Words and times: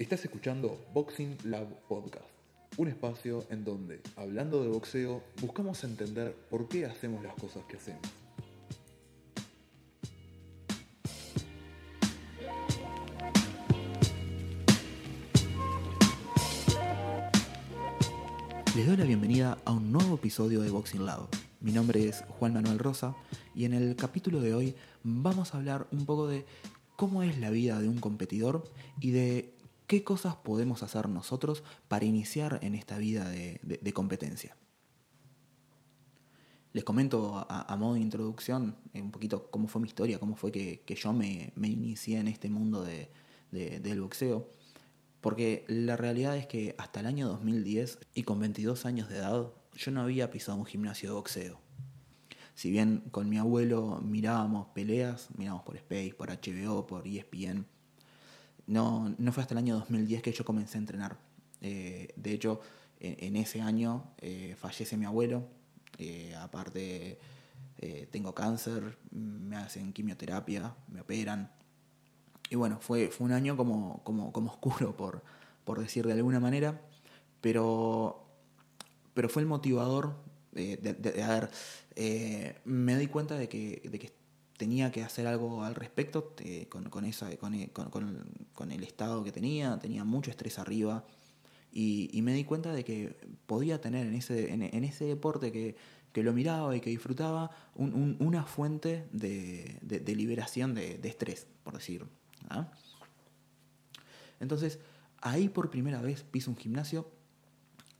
Estás 0.00 0.24
escuchando 0.24 0.82
Boxing 0.94 1.36
Lab 1.44 1.68
Podcast, 1.86 2.24
un 2.78 2.88
espacio 2.88 3.44
en 3.50 3.66
donde, 3.66 4.00
hablando 4.16 4.62
de 4.62 4.70
boxeo, 4.70 5.22
buscamos 5.42 5.84
entender 5.84 6.34
por 6.48 6.68
qué 6.68 6.86
hacemos 6.86 7.22
las 7.22 7.34
cosas 7.34 7.64
que 7.66 7.76
hacemos. 7.76 8.00
Les 18.74 18.86
doy 18.86 18.96
la 18.96 19.04
bienvenida 19.04 19.58
a 19.66 19.72
un 19.72 19.92
nuevo 19.92 20.14
episodio 20.14 20.62
de 20.62 20.70
Boxing 20.70 21.04
Lab. 21.04 21.28
Mi 21.60 21.72
nombre 21.72 22.08
es 22.08 22.24
Juan 22.38 22.54
Manuel 22.54 22.78
Rosa 22.78 23.14
y 23.54 23.66
en 23.66 23.74
el 23.74 23.94
capítulo 23.96 24.40
de 24.40 24.54
hoy 24.54 24.74
vamos 25.04 25.52
a 25.52 25.58
hablar 25.58 25.88
un 25.92 26.06
poco 26.06 26.26
de 26.26 26.46
cómo 26.96 27.22
es 27.22 27.38
la 27.38 27.50
vida 27.50 27.78
de 27.82 27.88
un 27.90 27.98
competidor 27.98 28.64
y 28.98 29.10
de 29.10 29.59
qué 29.90 30.04
cosas 30.04 30.36
podemos 30.36 30.84
hacer 30.84 31.08
nosotros 31.08 31.64
para 31.88 32.04
iniciar 32.04 32.60
en 32.62 32.76
esta 32.76 32.96
vida 32.96 33.28
de, 33.28 33.92
competencia. 33.92 34.56
Les 36.72 36.84
comento 36.84 37.44
a, 37.48 37.76
modo 37.76 37.94
de 37.94 38.00
introducción 38.00 38.76
eh, 38.94 39.02
un 39.02 39.10
poquito 39.10 39.50
cómo 39.50 39.66
fue 39.66 39.82
mi 39.82 39.88
historia, 39.88 40.20
cómo 40.20 40.36
fue 40.36 40.52
que, 40.52 40.84
yo 40.94 41.12
me, 41.12 41.52
inicié 41.56 42.20
en 42.20 42.28
este 42.28 42.48
mundo 42.48 42.86
del 43.50 44.00
boxeo. 44.00 44.52
Porque 45.20 45.64
la 45.66 45.96
realidad 45.96 46.36
es 46.36 46.46
que 46.46 46.76
hasta 46.78 47.00
el 47.00 47.06
año 47.06 47.26
2010 47.26 47.98
y 48.14 48.22
con 48.22 48.38
22 48.38 48.86
años 48.86 49.08
de 49.08 49.16
edad 49.16 49.52
yo 49.74 49.90
no 49.90 50.02
había 50.02 50.30
pisado 50.30 50.56
un 50.56 50.66
gimnasio 50.66 51.08
de 51.08 51.14
boxeo. 51.16 51.60
Si 52.54 52.70
bien 52.70 53.02
con 53.10 53.28
mi 53.28 53.38
abuelo 53.38 54.00
mirábamos 54.04 54.68
peleas, 54.68 55.30
mirábamos 55.36 55.64
por 55.64 55.74
Space, 55.78 56.14
por 56.16 56.28
HBO, 56.30 56.86
por 56.86 57.08
ESPN, 57.08 57.66
no, 58.70 59.12
no 59.18 59.32
fue 59.32 59.42
hasta 59.42 59.54
el 59.54 59.58
año 59.58 59.74
2010 59.74 60.22
que 60.22 60.32
yo 60.32 60.44
comencé 60.44 60.78
a 60.78 60.80
entrenar. 60.80 61.18
Eh, 61.60 62.14
de 62.14 62.32
hecho, 62.32 62.60
en, 63.00 63.36
ese 63.36 63.60
año 63.60 64.04
eh, 64.18 64.54
fallece 64.58 64.96
mi 64.96 65.06
abuelo, 65.06 65.44
eh, 65.98 66.34
aparte 66.36 67.18
tengo 68.10 68.34
cáncer, 68.34 68.98
me 69.10 69.56
hacen 69.56 69.94
quimioterapia, 69.94 70.74
me 70.88 71.00
operan, 71.00 71.50
y 72.50 72.54
bueno, 72.54 72.78
fue, 72.78 73.08
fue 73.08 73.24
un 73.24 73.32
año 73.32 73.56
como, 73.56 74.02
como, 74.04 74.32
como 74.32 74.50
oscuro, 74.50 74.94
por, 74.94 75.22
por 75.64 75.80
decir 75.80 76.06
de 76.06 76.12
alguna 76.12 76.40
manera, 76.40 76.78
pero, 77.40 78.22
pero 79.14 79.30
fue 79.30 79.40
el 79.40 79.48
motivador 79.48 80.14
de, 80.52 80.76
de, 80.76 81.22
a 81.22 81.48
ver, 81.96 82.60
me 82.66 82.98
di 82.98 83.06
cuenta 83.06 83.36
de 83.38 83.48
que 83.48 83.80
tenía 84.60 84.92
que 84.92 85.02
hacer 85.02 85.26
algo 85.26 85.64
al 85.64 85.74
respecto 85.74 86.34
con, 86.68 86.90
con, 86.90 87.06
esa, 87.06 87.34
con, 87.38 87.54
con, 87.68 87.88
con, 88.52 88.70
el 88.70 88.82
estado 88.84 89.24
que 89.24 89.32
tenía, 89.32 89.78
tenía 89.78 90.04
mucho 90.04 90.30
estrés 90.30 90.58
arriba 90.58 91.06
y, 91.72 92.20
me 92.22 92.34
di 92.34 92.44
cuenta 92.44 92.70
de 92.74 92.84
que 92.84 93.16
podía 93.46 93.80
tener 93.80 94.06
en 94.06 94.12
ese, 94.12 94.52
en, 94.52 94.84
ese 94.84 95.06
deporte 95.06 95.50
que, 95.50 95.76
que, 96.12 96.22
lo 96.22 96.34
miraba 96.34 96.76
y 96.76 96.82
que 96.82 96.90
disfrutaba 96.90 97.50
un, 97.74 97.94
un, 97.94 98.16
una 98.20 98.44
fuente 98.44 99.08
de, 99.12 99.78
de 99.80 100.14
liberación 100.14 100.74
de, 100.74 101.00
estrés, 101.04 101.46
por 101.64 101.72
decirlo. 101.72 102.08
¿ah? 102.50 102.70
Entonces, 104.40 104.78
ahí 105.22 105.48
por 105.48 105.70
primera 105.70 106.02
vez 106.02 106.22
piso 106.22 106.50
un 106.50 106.58
gimnasio, 106.58 107.10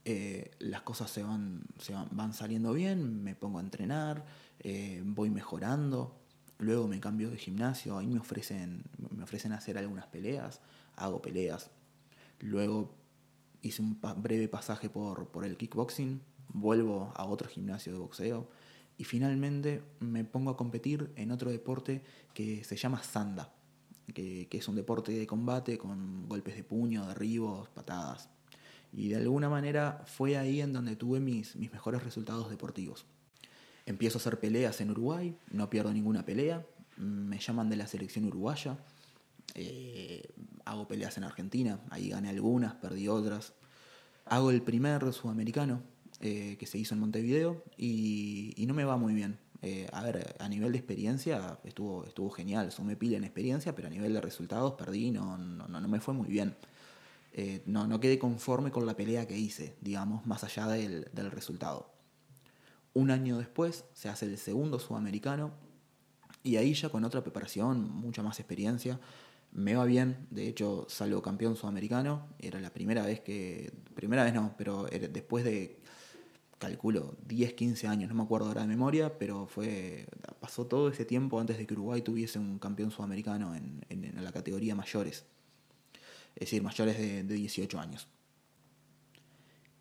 eh, 0.04 0.50
las 0.58 0.82
cosas 0.82 1.10
se, 1.10 1.22
van, 1.22 1.62
se 1.78 1.94
van, 1.94 2.34
saliendo 2.34 2.74
bien, 2.74 3.22
me 3.22 3.34
pongo 3.34 3.60
a 3.60 3.62
entrenar, 3.62 4.26
eh, 4.58 5.02
voy 5.06 5.30
mejorando, 5.30 6.19
luego 6.60 6.86
me 6.86 7.00
cambio 7.00 7.30
de 7.30 7.36
gimnasio, 7.36 7.98
ahí 7.98 8.06
me 8.06 8.20
ofrecen, 8.20 8.84
me 9.10 9.22
ofrecen 9.22 9.52
hacer 9.52 9.78
algunas 9.78 10.06
peleas, 10.06 10.60
hago 10.96 11.20
peleas, 11.20 11.70
luego 12.40 12.94
hice 13.62 13.82
un 13.82 13.98
breve 14.16 14.48
pasaje 14.48 14.88
por, 14.88 15.28
por 15.28 15.44
el 15.44 15.56
kickboxing, 15.56 16.20
vuelvo 16.48 17.12
a 17.16 17.24
otro 17.26 17.48
gimnasio 17.48 17.92
de 17.92 17.98
boxeo 17.98 18.48
y 18.96 19.04
finalmente 19.04 19.82
me 20.00 20.24
pongo 20.24 20.50
a 20.50 20.56
competir 20.56 21.10
en 21.16 21.30
otro 21.30 21.50
deporte 21.50 22.02
que 22.34 22.64
se 22.64 22.76
llama 22.76 23.02
Sanda 23.02 23.52
que, 24.12 24.48
es 24.50 24.68
un 24.68 24.76
deporte 24.76 25.12
de 25.12 25.26
combate 25.26 25.78
con 25.78 26.28
golpes 26.28 26.56
de 26.56 26.64
puño, 26.64 27.06
derribos, 27.06 27.68
patadas. 27.70 28.28
Y 28.92 29.08
de 29.08 29.16
alguna 29.16 29.48
manera 29.48 30.02
fue 30.06 30.36
ahí 30.36 30.60
en 30.60 30.72
donde 30.72 30.96
tuve 30.96 31.20
mis, 31.20 31.56
mis 31.56 31.72
mejores 31.72 32.02
resultados 32.02 32.50
deportivos. 32.50 33.06
Empiezo 33.86 34.18
a 34.18 34.20
hacer 34.20 34.38
peleas 34.38 34.80
en 34.80 34.90
Uruguay, 34.90 35.36
no 35.50 35.70
pierdo 35.70 35.92
ninguna 35.92 36.24
pelea, 36.24 36.64
me 36.96 37.38
llaman 37.38 37.70
de 37.70 37.76
la 37.76 37.86
selección 37.86 38.26
uruguaya, 38.26 38.78
eh, 39.54 40.22
hago 40.64 40.86
peleas 40.86 41.16
en 41.16 41.24
Argentina, 41.24 41.80
ahí 41.90 42.10
gané 42.10 42.28
algunas, 42.28 42.74
perdí 42.74 43.08
otras. 43.08 43.54
Hago 44.26 44.50
el 44.50 44.62
primer 44.62 45.12
sudamericano 45.12 45.82
eh, 46.20 46.56
que 46.58 46.66
se 46.66 46.78
hizo 46.78 46.94
en 46.94 47.00
Montevideo 47.00 47.64
y, 47.76 48.64
no 48.66 48.74
me 48.74 48.84
va 48.84 48.96
muy 48.96 49.14
bien. 49.14 49.38
Eh, 49.62 49.88
a 49.92 50.02
ver, 50.02 50.36
a 50.38 50.48
nivel 50.48 50.72
de 50.72 50.78
experiencia 50.78 51.58
estuvo, 51.64 52.04
estuvo 52.04 52.30
genial, 52.30 52.72
sumé 52.72 52.96
pila 52.96 53.16
en 53.16 53.24
experiencia, 53.24 53.74
pero 53.74 53.88
a 53.88 53.90
nivel 53.90 54.12
de 54.14 54.20
resultados 54.20 54.74
perdí, 54.74 55.10
no, 55.10 55.36
no, 55.36 55.68
no 55.68 55.88
me 55.88 56.00
fue 56.00 56.14
muy 56.14 56.28
bien. 56.28 56.56
No, 57.64 57.86
no 57.86 58.00
quedé 58.00 58.18
conforme 58.18 58.70
con 58.70 58.84
la 58.84 58.94
pelea 58.94 59.26
que 59.26 59.38
hice, 59.38 59.74
digamos, 59.80 60.26
más 60.26 60.44
allá 60.44 60.66
del, 60.66 61.08
del 61.12 61.30
resultado. 61.30 61.90
Un 62.92 63.10
año 63.10 63.38
después 63.38 63.84
se 63.92 64.08
hace 64.08 64.26
el 64.26 64.38
segundo 64.38 64.78
sudamericano 64.78 65.52
y 66.42 66.56
ahí 66.56 66.74
ya 66.74 66.88
con 66.88 67.04
otra 67.04 67.22
preparación, 67.22 67.90
mucha 67.90 68.22
más 68.22 68.40
experiencia, 68.40 68.98
me 69.52 69.74
va 69.74 69.84
bien, 69.84 70.26
de 70.30 70.48
hecho 70.48 70.86
salgo 70.88 71.22
campeón 71.22 71.56
sudamericano, 71.56 72.28
era 72.38 72.60
la 72.60 72.70
primera 72.70 73.04
vez 73.04 73.20
que, 73.20 73.72
primera 73.94 74.24
vez 74.24 74.32
no, 74.32 74.54
pero 74.56 74.84
después 74.84 75.44
de 75.44 75.80
calculo, 76.58 77.16
10, 77.26 77.54
15 77.54 77.86
años, 77.88 78.08
no 78.10 78.14
me 78.14 78.22
acuerdo 78.22 78.48
ahora 78.48 78.62
de 78.62 78.68
memoria, 78.68 79.18
pero 79.18 79.46
fue 79.46 80.06
pasó 80.40 80.66
todo 80.66 80.88
ese 80.88 81.04
tiempo 81.04 81.40
antes 81.40 81.58
de 81.58 81.66
que 81.66 81.74
Uruguay 81.74 82.02
tuviese 82.02 82.38
un 82.38 82.58
campeón 82.58 82.90
sudamericano 82.90 83.54
en, 83.54 83.80
la 84.22 84.32
categoría 84.32 84.74
mayores, 84.74 85.24
es 86.34 86.40
decir, 86.40 86.62
mayores 86.62 86.98
de, 86.98 87.24
de 87.24 87.34
18 87.34 87.80
años. 87.80 88.08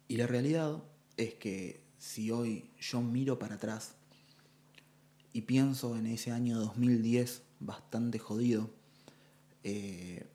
Y 0.07 0.17
la 0.17 0.25
realidad 0.25 0.81
es 1.17 1.35
que 1.35 1.88
si 1.99 2.31
hoy 2.31 2.71
yo 2.79 3.01
miro 3.01 3.37
para 3.37 3.55
atrás 3.55 3.93
y 5.33 5.41
pienso 5.41 5.95
en 5.95 6.07
ese 6.07 6.31
año 6.31 6.57
2010 6.57 7.43
bastante 7.59 8.17
jodido, 8.17 8.71
eh, 9.63 10.25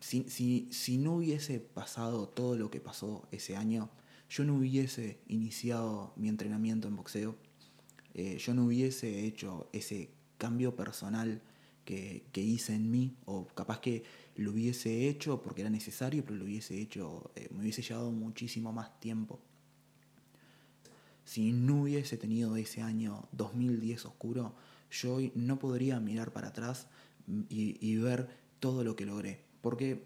si, 0.00 0.24
si, 0.28 0.68
si, 0.72 0.98
no 0.98 1.16
hubiese 1.16 1.60
pasado 1.60 2.28
todo 2.28 2.56
lo 2.56 2.70
que 2.70 2.80
pasó 2.80 3.28
ese 3.30 3.56
año, 3.56 3.90
yo 4.28 4.44
no 4.44 4.56
hubiese 4.56 5.20
iniciado 5.28 6.12
mi 6.16 6.28
entrenamiento 6.28 6.88
en 6.88 6.96
boxeo, 6.96 7.36
eh, 8.14 8.38
yo 8.38 8.54
no 8.54 8.64
hubiese 8.64 9.24
hecho 9.24 9.68
ese 9.72 10.10
cambio 10.38 10.74
personal 10.74 11.40
que, 11.84 12.24
hice 12.34 12.74
en 12.74 12.90
mí, 12.90 13.14
o 13.26 13.46
capaz 13.48 13.80
que 13.80 14.02
lo 14.36 14.52
hubiese 14.52 15.08
hecho 15.08 15.42
porque 15.42 15.60
era 15.60 15.70
necesario, 15.70 16.24
pero 16.24 16.36
lo 16.36 16.44
hubiese 16.44 16.80
hecho, 16.80 17.30
eh, 17.36 17.48
me 17.52 17.60
hubiese 17.60 17.82
llevado 17.82 18.10
muchísimo 18.10 18.72
más 18.72 18.98
tiempo. 19.00 19.40
Si 21.24 21.52
no 21.52 21.82
hubiese 21.82 22.16
tenido 22.16 22.56
ese 22.56 22.82
año 22.82 23.28
2010 23.32 24.06
oscuro, 24.06 24.54
yo 24.90 25.14
hoy 25.14 25.32
no 25.34 25.58
podría 25.58 26.00
mirar 26.00 26.32
para 26.32 26.48
atrás 26.48 26.88
y, 27.48 27.96
ver 27.96 28.28
todo 28.60 28.84
lo 28.84 28.96
que 28.96 29.06
logré. 29.06 29.40
Porque 29.60 30.04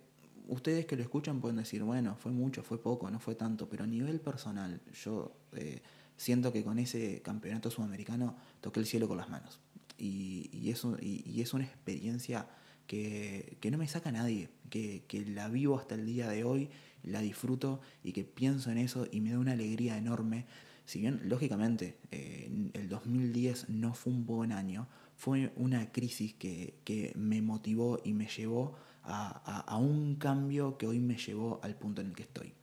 ustedes 0.48 0.86
que 0.86 0.96
lo 0.96 1.02
escuchan 1.02 1.40
pueden 1.40 1.56
decir, 1.56 1.82
bueno, 1.82 2.16
fue 2.16 2.32
mucho, 2.32 2.62
fue 2.62 2.80
poco, 2.80 3.10
no 3.10 3.18
fue 3.18 3.34
tanto, 3.34 3.68
pero 3.68 3.84
a 3.84 3.86
nivel 3.86 4.20
personal, 4.20 4.80
yo 5.04 5.32
eh, 5.52 5.82
siento 6.16 6.52
que 6.52 6.62
con 6.62 6.78
ese 6.78 7.20
campeonato 7.22 7.70
sudamericano 7.70 8.36
toqué 8.60 8.80
el 8.80 8.86
cielo 8.86 9.08
con 9.08 9.16
las 9.16 9.28
manos. 9.28 9.58
Y, 9.98 10.50
y, 10.52 10.70
eso, 10.70 10.96
y, 11.00 11.40
es 11.40 11.54
una 11.54 11.64
experiencia 11.64 12.48
que, 12.86 13.56
que, 13.60 13.70
no 13.70 13.78
me 13.78 13.88
saca 13.88 14.12
nadie, 14.12 14.50
que, 14.68 15.04
que, 15.08 15.24
la 15.24 15.48
vivo 15.48 15.78
hasta 15.78 15.94
el 15.94 16.06
día 16.06 16.28
de 16.28 16.44
hoy, 16.44 16.68
la 17.02 17.20
disfruto 17.20 17.80
y 18.04 18.12
que 18.12 18.24
pienso 18.24 18.70
en 18.70 18.78
eso 18.78 19.06
y 19.10 19.20
me 19.20 19.32
da 19.32 19.38
una 19.38 19.52
alegría 19.52 19.96
enorme. 19.96 20.44
Si 20.86 21.00
bien, 21.00 21.20
lógicamente, 21.24 21.98
eh, 22.10 22.70
el 22.72 22.88
2010 22.88 23.68
no 23.70 23.92
fue 23.92 24.12
un 24.12 24.24
buen 24.24 24.52
año, 24.52 24.86
fue 25.16 25.52
una 25.56 25.90
crisis 25.90 26.34
que, 26.34 26.78
que 26.84 27.12
me 27.16 27.42
motivó 27.42 28.00
y 28.04 28.12
me 28.12 28.28
llevó 28.28 28.76
a, 29.02 29.76
un 29.78 30.16
cambio 30.16 30.78
que 30.78 30.86
hoy 30.86 31.00
me 31.00 31.16
llevó 31.16 31.60
al 31.62 31.76
punto 31.76 32.00
en 32.00 32.08
el 32.08 32.14
que 32.14 32.22
estoy. 32.22 32.54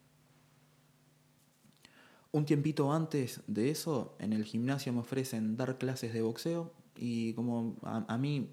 Un 2.31 2.45
tiempito 2.45 2.91
antes 2.91 3.41
de 3.47 3.69
eso, 3.69 4.15
en 4.19 4.33
el 4.33 4.43
gimnasio 4.43 4.91
me 4.91 4.99
ofrecen 4.99 5.55
dar 5.55 5.77
clases 5.77 6.13
de 6.13 6.21
boxeo 6.21 6.73
y 6.95 7.33
como 7.33 7.77
a, 7.83 8.17
mí, 8.17 8.49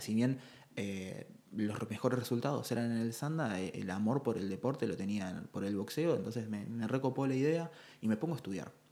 si 0.00 0.14
bien 0.14 0.38
eh, 0.76 1.26
los 1.52 1.88
mejores 1.88 2.18
resultados 2.18 2.70
eran 2.72 2.90
en 2.90 2.98
el 2.98 3.12
Sanda, 3.12 3.60
eh, 3.60 3.72
el 3.74 3.90
amor 3.90 4.22
por 4.22 4.36
el 4.36 4.48
deporte 4.48 4.86
lo 4.86 4.96
tenía 4.96 5.44
por 5.50 5.64
el 5.64 5.76
boxeo, 5.76 6.16
entonces 6.16 6.48
me 6.48 6.86
recopó 6.86 7.26
la 7.26 7.34
idea 7.34 7.70
y 8.00 8.08
me 8.08 8.16
pongo 8.16 8.34
a 8.34 8.36
estudiar. 8.36 8.85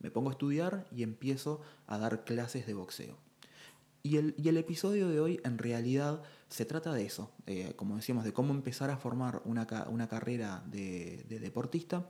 Me 0.00 0.10
pongo 0.10 0.30
a 0.30 0.32
estudiar 0.32 0.86
y 0.90 1.02
empiezo 1.02 1.60
a 1.86 1.98
dar 1.98 2.24
clases 2.24 2.66
de 2.66 2.74
boxeo. 2.74 3.16
Y 4.02 4.18
el, 4.18 4.34
y 4.38 4.48
el 4.48 4.56
episodio 4.56 5.08
de 5.08 5.18
hoy 5.18 5.40
en 5.42 5.58
realidad 5.58 6.22
se 6.48 6.64
trata 6.64 6.92
de 6.92 7.04
eso, 7.04 7.32
eh, 7.46 7.72
como 7.76 7.96
decíamos, 7.96 8.24
de 8.24 8.32
cómo 8.32 8.54
empezar 8.54 8.90
a 8.90 8.96
formar 8.96 9.42
una, 9.44 9.66
una 9.88 10.08
carrera 10.08 10.62
de, 10.66 11.24
deportista. 11.28 12.08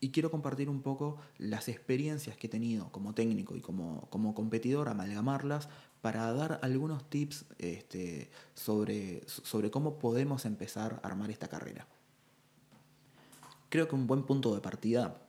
Y 0.00 0.10
quiero 0.10 0.30
compartir 0.30 0.68
un 0.68 0.82
poco 0.82 1.16
las 1.38 1.68
experiencias 1.68 2.36
que 2.36 2.48
he 2.48 2.50
tenido 2.50 2.92
como 2.92 3.14
técnico 3.14 3.56
y 3.56 3.62
como, 3.62 4.10
como 4.10 4.34
competidor, 4.34 4.90
amalgamarlas 4.90 5.70
para 6.02 6.30
dar 6.34 6.60
algunos 6.62 7.08
tips 7.08 7.46
este, 7.56 8.30
sobre, 8.52 9.22
sobre 9.26 9.70
cómo 9.70 9.98
podemos 9.98 10.44
empezar 10.44 11.00
a 11.02 11.06
armar 11.06 11.30
esta 11.30 11.48
carrera. 11.48 11.88
Creo 13.70 13.88
que 13.88 13.94
un 13.94 14.06
buen 14.06 14.24
punto 14.24 14.54
de 14.54 14.60
partida 14.60 15.23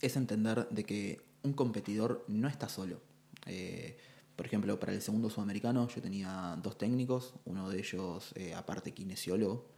es 0.00 0.16
entender 0.16 0.68
de 0.70 0.84
que 0.84 1.20
un 1.42 1.52
competidor 1.52 2.24
no 2.28 2.48
está 2.48 2.68
solo. 2.68 3.00
Eh, 3.46 3.96
por 4.36 4.46
ejemplo, 4.46 4.78
para 4.80 4.92
el 4.92 5.02
segundo 5.02 5.28
sudamericano 5.28 5.88
yo 5.88 6.00
tenía 6.00 6.58
dos 6.62 6.78
técnicos, 6.78 7.34
uno 7.44 7.68
de 7.68 7.78
ellos 7.78 8.32
eh, 8.34 8.54
aparte 8.54 8.92
kinesiólogo. 8.92 9.68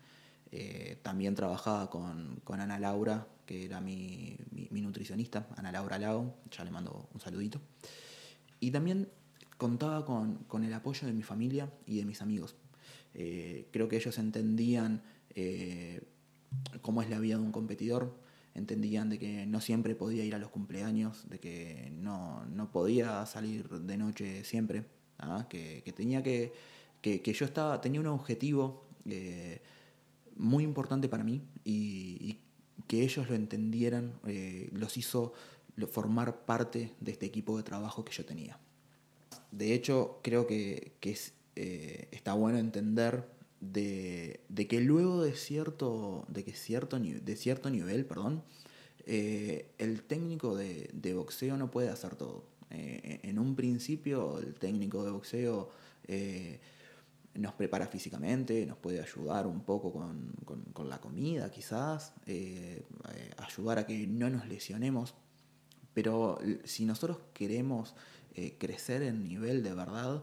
Eh, 0.52 0.98
también 1.02 1.34
trabajaba 1.34 1.88
con, 1.88 2.42
Ana 2.46 2.78
Laura, 2.78 3.26
que 3.46 3.64
era 3.64 3.80
mi, 3.80 4.36
nutricionista, 4.70 5.48
Ana 5.56 5.72
Laura 5.72 5.98
Lago, 5.98 6.34
ya 6.50 6.64
le 6.64 6.70
mando 6.70 7.08
un 7.12 7.20
saludito. 7.20 7.60
Y 8.60 8.70
también 8.70 9.08
contaba 9.56 10.04
con, 10.04 10.64
el 10.64 10.74
apoyo 10.74 11.06
de 11.06 11.12
mi 11.12 11.22
familia 11.22 11.72
y 11.86 11.96
de 11.96 12.04
mis 12.04 12.20
amigos. 12.20 12.54
Creo 13.12 13.88
que 13.88 13.96
ellos 13.96 14.19
entendían 14.19 15.02
cómo 16.82 17.02
es 17.02 17.10
la 17.10 17.19
vida 17.19 17.36
de 17.36 17.42
un 17.42 17.52
competidor, 17.52 18.14
entendían 18.54 19.08
de 19.08 19.19
que 19.19 19.46
no 19.46 19.60
siempre 19.60 19.94
podía 19.94 20.25
ir 20.25 20.34
a 20.34 20.38
los 20.38 20.50
cumpleaños, 20.50 21.28
de 21.28 21.38
que 21.38 21.90
no, 21.94 22.44
podía 22.72 23.25
salir 23.26 23.69
de 23.69 23.96
noche 23.96 24.44
siempre, 24.44 24.84
¿ah? 25.19 25.46
que, 25.49 25.82
tenía 25.96 26.22
que, 26.22 26.52
que, 27.00 27.32
yo 27.32 27.44
estaba, 27.44 27.81
tenía 27.81 28.00
un 28.00 28.08
objetivo 28.08 28.87
eh, 29.06 29.60
muy 30.37 30.64
importante 30.64 31.08
para 31.08 31.25
mí 31.25 31.43
y, 31.64 32.38
que 32.88 33.02
ellos 33.04 33.28
lo 33.28 33.37
entendieran 33.37 34.12
eh, 34.26 34.69
los 34.72 34.96
hizo 34.96 35.32
formar 35.90 36.44
parte 36.44 36.93
de 37.00 37.12
este 37.12 37.26
equipo 37.26 37.56
de 37.56 37.62
trabajo 37.62 38.05
que 38.05 38.12
yo 38.12 38.25
tenía. 38.25 38.58
De 39.50 39.72
hecho, 39.72 40.20
creo 40.22 40.46
que, 40.46 40.93
es, 41.00 41.32
eh, 41.56 42.08
está 42.10 42.34
bueno 42.34 42.58
entender 42.58 43.25
de, 43.62 44.66
que 44.68 44.80
luego 44.80 45.22
de 45.22 45.32
cierto, 45.34 46.26
de 46.28 46.44
que 46.44 46.52
cierto, 46.52 46.98
de 46.98 47.36
cierto 47.36 47.70
nivel, 47.70 48.04
perdón, 48.04 48.42
eh, 49.06 49.72
el 49.78 50.02
técnico 50.02 50.56
de, 50.56 51.14
boxeo 51.14 51.56
no 51.56 51.70
puede 51.70 51.88
hacer 51.88 52.16
todo. 52.16 52.44
Eh, 52.70 53.20
en 53.22 53.38
un 53.38 53.54
principio 53.54 54.38
el 54.38 54.54
técnico 54.54 55.04
de 55.04 55.10
boxeo 55.10 55.70
eh, 56.08 56.58
nos 57.34 57.52
prepara 57.54 57.86
físicamente, 57.86 58.66
nos 58.66 58.78
puede 58.78 59.00
ayudar 59.00 59.46
un 59.46 59.60
poco 59.60 59.92
con, 59.92 60.32
con 60.72 60.88
la 60.88 61.00
comida 61.00 61.50
quizás, 61.50 62.12
ayudar 63.38 63.78
a 63.78 63.86
que 63.86 64.06
no 64.06 64.28
nos 64.28 64.48
lesionemos, 64.48 65.14
pero 65.94 66.38
si 66.64 66.84
nosotros 66.84 67.18
queremos 67.32 67.94
crecer 68.58 69.02
en 69.02 69.24
nivel 69.24 69.62
de 69.62 69.74
verdad, 69.74 70.22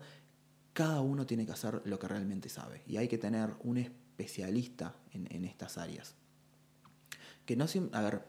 cada 0.80 1.02
uno 1.02 1.26
tiene 1.26 1.46
que 1.46 1.52
hacer 1.52 1.82
lo 1.84 2.00
que 2.00 2.08
realmente 2.08 2.48
sabe 2.48 2.84
y 2.88 2.96
hay 2.96 3.10
que 3.10 3.18
tener 3.18 3.50
un 3.66 3.80
especialista 3.80 4.96
en, 5.12 5.44
estas 5.44 5.78
áreas. 5.78 6.16
Que 7.46 7.58
no 7.58 7.66
a 7.92 8.02
ver, 8.02 8.24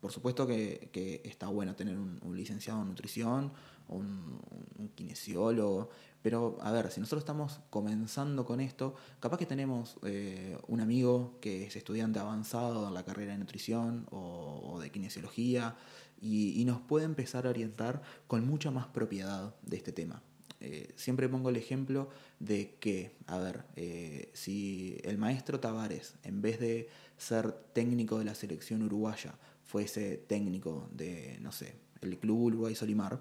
por 0.00 0.10
supuesto 0.10 0.46
que, 0.46 1.20
está 1.24 1.48
bueno 1.48 1.76
tener 1.76 1.98
un, 1.98 2.34
licenciado 2.34 2.80
en 2.80 2.88
nutrición, 2.88 3.52
un, 3.88 4.40
un, 4.78 4.88
kinesiólogo, 4.94 5.90
pero 6.22 6.56
a 6.62 6.72
ver, 6.72 6.90
si 6.90 7.00
nosotros 7.00 7.20
estamos 7.20 7.60
comenzando 7.68 8.46
con 8.46 8.60
esto, 8.60 8.94
capaz 9.20 9.36
que 9.36 9.44
tenemos 9.44 9.98
eh, 10.02 10.56
un 10.68 10.80
amigo 10.80 11.36
que 11.42 11.66
es 11.66 11.76
estudiante 11.76 12.18
avanzado 12.18 12.88
en 12.88 12.94
la 12.94 13.04
carrera 13.04 13.32
de 13.32 13.38
nutrición 13.40 14.06
o, 14.10 14.78
de 14.80 14.90
kinesiología 14.90 15.76
y, 16.18 16.64
nos 16.64 16.80
puede 16.80 17.04
empezar 17.04 17.46
a 17.46 17.50
orientar 17.50 18.00
con 18.26 18.46
mucha 18.46 18.70
más 18.70 18.86
propiedad 18.86 19.54
de 19.60 19.76
este 19.76 19.92
tema. 19.92 20.22
Eh, 20.60 20.92
siempre 20.94 21.28
pongo 21.28 21.48
el 21.48 21.56
ejemplo 21.56 22.10
de 22.38 22.76
que, 22.78 23.12
a 23.26 23.38
ver, 23.38 23.64
eh, 23.76 24.30
si 24.34 24.98
el 25.04 25.16
maestro 25.16 25.58
Tavares, 25.58 26.14
en 26.22 26.42
vez 26.42 26.60
de 26.60 26.88
ser 27.16 27.52
técnico 27.72 28.18
de 28.18 28.26
la 28.26 28.34
selección 28.34 28.82
uruguaya, 28.82 29.34
fuese 29.64 30.18
técnico 30.18 30.88
de, 30.92 31.38
no 31.40 31.50
sé, 31.50 31.76
el 32.02 32.18
Club 32.18 32.40
Uruguay 32.40 32.74
Solimar, 32.74 33.20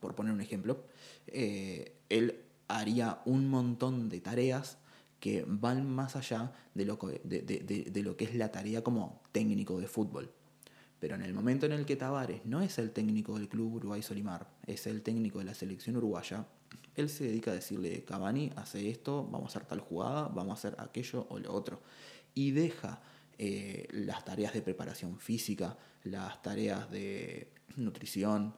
por 0.00 0.14
poner 0.14 0.32
un 0.32 0.40
ejemplo, 0.40 0.84
eh, 1.26 1.96
él 2.08 2.44
haría 2.68 3.20
un 3.24 3.48
montón 3.48 4.08
de 4.08 4.20
tareas 4.20 4.78
que 5.18 5.44
van 5.46 5.88
más 5.88 6.14
allá 6.14 6.52
de 6.74 6.84
lo, 6.84 6.96
de 7.24 8.02
lo 8.04 8.16
que 8.16 8.24
es 8.24 8.34
la 8.34 8.52
tarea 8.52 8.82
como 8.82 9.22
técnico 9.32 9.80
de 9.80 9.88
fútbol. 9.88 10.30
Pero 10.98 11.14
en 11.14 11.22
el 11.22 11.34
momento 11.34 11.66
en 11.66 11.72
el 11.72 11.84
que 11.84 11.96
Tavares 11.96 12.44
no 12.44 12.62
es 12.62 12.78
el 12.78 12.90
técnico 12.90 13.38
del 13.38 13.48
club 13.48 13.74
Uruguay 13.74 14.02
Solimar, 14.02 14.48
es 14.66 14.86
el 14.86 15.02
técnico 15.02 15.38
de 15.38 15.44
la 15.44 15.54
selección 15.54 15.96
uruguaya, 15.96 16.46
él 16.96 17.10
se 17.10 17.24
dedica 17.24 17.50
a 17.50 17.54
decirle, 17.54 18.04
Cavani, 18.04 18.50
hace 18.56 18.88
esto, 18.88 19.22
vamos 19.24 19.54
a 19.54 19.58
hacer 19.58 19.68
tal 19.68 19.80
jugada, 19.80 20.28
vamos 20.28 20.52
a 20.52 20.68
hacer 20.68 20.80
aquello 20.80 21.26
o 21.28 21.38
lo 21.38 21.52
otro. 21.52 21.82
Y 22.34 22.52
deja 22.52 23.00
eh, 23.38 23.86
las 23.90 24.24
tareas 24.24 24.54
de 24.54 24.62
preparación 24.62 25.18
física, 25.18 25.76
las 26.04 26.40
tareas 26.40 26.90
de 26.90 27.52
nutrición, 27.76 28.54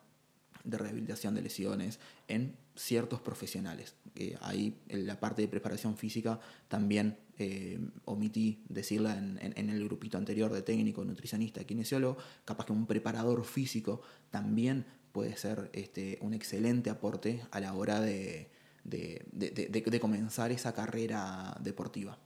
de 0.65 0.79
rehabilitación 0.79 1.35
de 1.35 1.43
lesiones 1.43 1.99
en 2.29 2.57
ciertos 2.75 3.21
profesionales. 3.21 3.95
ahí 4.41 4.77
en 4.89 5.07
la 5.07 5.21
parte 5.21 5.43
de 5.43 5.49
preparación 5.49 5.97
física 5.97 6.41
también 6.69 7.17
eh, 7.39 7.79
omití 8.05 8.65
decirla 8.69 9.17
en, 9.17 9.71
el 9.71 9.85
grupito 9.85 10.19
anterior 10.19 10.53
de 10.53 10.63
técnico, 10.63 11.05
nutricionista, 11.05 11.65
kinesiólogo, 11.65 12.19
capaz 12.45 12.67
que 12.67 12.73
un 12.73 12.87
preparador 12.87 13.45
físico 13.45 14.01
también 14.31 14.85
puede 15.13 15.37
ser 15.37 15.71
este, 15.73 16.19
un 16.21 16.35
excelente 16.35 16.91
aporte 16.91 17.43
a 17.51 17.61
la 17.61 17.75
hora 17.75 18.01
de, 18.01 18.51
de 18.85 19.99
comenzar 20.01 20.51
esa 20.53 20.73
carrera 20.75 21.57
deportiva. 21.61 22.19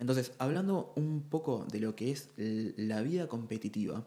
Entonces, 0.00 0.32
hablando 0.38 0.92
un 0.96 1.22
poco 1.28 1.66
de 1.70 1.78
lo 1.78 1.94
que 1.94 2.10
es 2.10 2.30
la 2.36 3.02
vida 3.02 3.28
competitiva, 3.28 4.06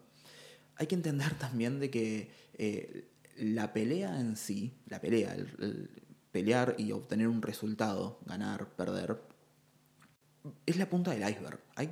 hay 0.76 0.88
que 0.88 0.96
entender 0.96 1.38
también 1.38 1.80
de 1.80 1.90
que 1.90 2.32
eh, 2.56 3.08
la 3.38 3.74
pelea 3.74 4.20
en 4.20 4.36
sí, 4.36 4.74
la 4.88 5.00
pelea, 5.00 5.34
el, 5.34 5.90
pelear 6.32 6.76
y 6.78 6.92
obtener 6.92 7.28
un 7.28 7.42
resultado, 7.42 8.20
ganar, 8.26 8.76
perder, 8.76 9.22
es 10.66 10.78
la 10.78 10.90
punta 10.90 11.12
del 11.12 11.30
iceberg. 11.30 11.60
Hay 11.76 11.92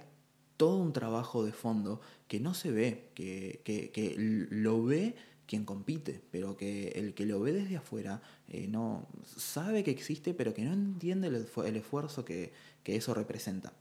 todo 0.57 0.77
un 0.77 0.93
trabajo 0.93 1.45
de 1.45 1.53
fondo 1.53 2.01
que 2.27 2.39
no 2.39 2.53
se 2.53 2.71
ve, 2.71 3.11
que, 3.15 4.15
lo 4.49 4.83
ve 4.83 5.15
quien 5.45 5.63
compite, 5.65 6.21
pero 6.31 6.57
que 6.57 6.89
el 6.89 7.13
que 7.13 7.25
lo 7.25 7.39
ve 7.39 7.53
desde 7.53 7.77
afuera 7.77 8.21
eh, 8.47 8.67
no 8.67 9.07
sabe 9.25 9.83
que 9.83 9.91
existe, 9.91 10.33
pero 10.33 10.53
que 10.53 10.63
no 10.63 10.73
entiende 10.73 11.27
el, 11.27 11.75
esfuerzo 11.75 12.25
que, 12.25 12.53
eso 12.85 13.13
representa. 13.13 13.73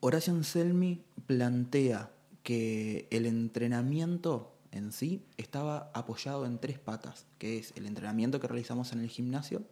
Horacio 0.00 0.32
Anselmi 0.32 1.04
plantea 1.26 2.10
que 2.42 3.08
el 3.10 3.26
entrenamiento 3.26 4.55
en 4.76 4.92
sí 4.92 5.24
estaba 5.36 5.90
apoyado 5.94 6.46
en 6.46 6.58
tres 6.58 6.78
patas, 6.78 7.26
que 7.38 7.58
es 7.58 7.72
el 7.76 7.86
entrenamiento 7.86 8.40
que 8.40 8.48
realizamos 8.48 8.92
en 8.92 9.00
el 9.00 9.08
gimnasio, 9.08 9.62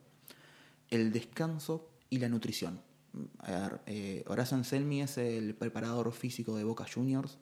el 0.91 1.13
descanso 1.13 1.89
y 2.11 2.19
la 2.19 2.29
nutrición. 2.29 2.81
Eh, 3.87 4.25
Horacio 4.27 4.57
Anselmi 4.57 5.03
es 5.03 5.19
el 5.19 5.55
preparador 5.55 6.13
físico 6.13 6.57
de 6.57 6.65
Boca 6.65 6.87
Juniors, 6.93 7.39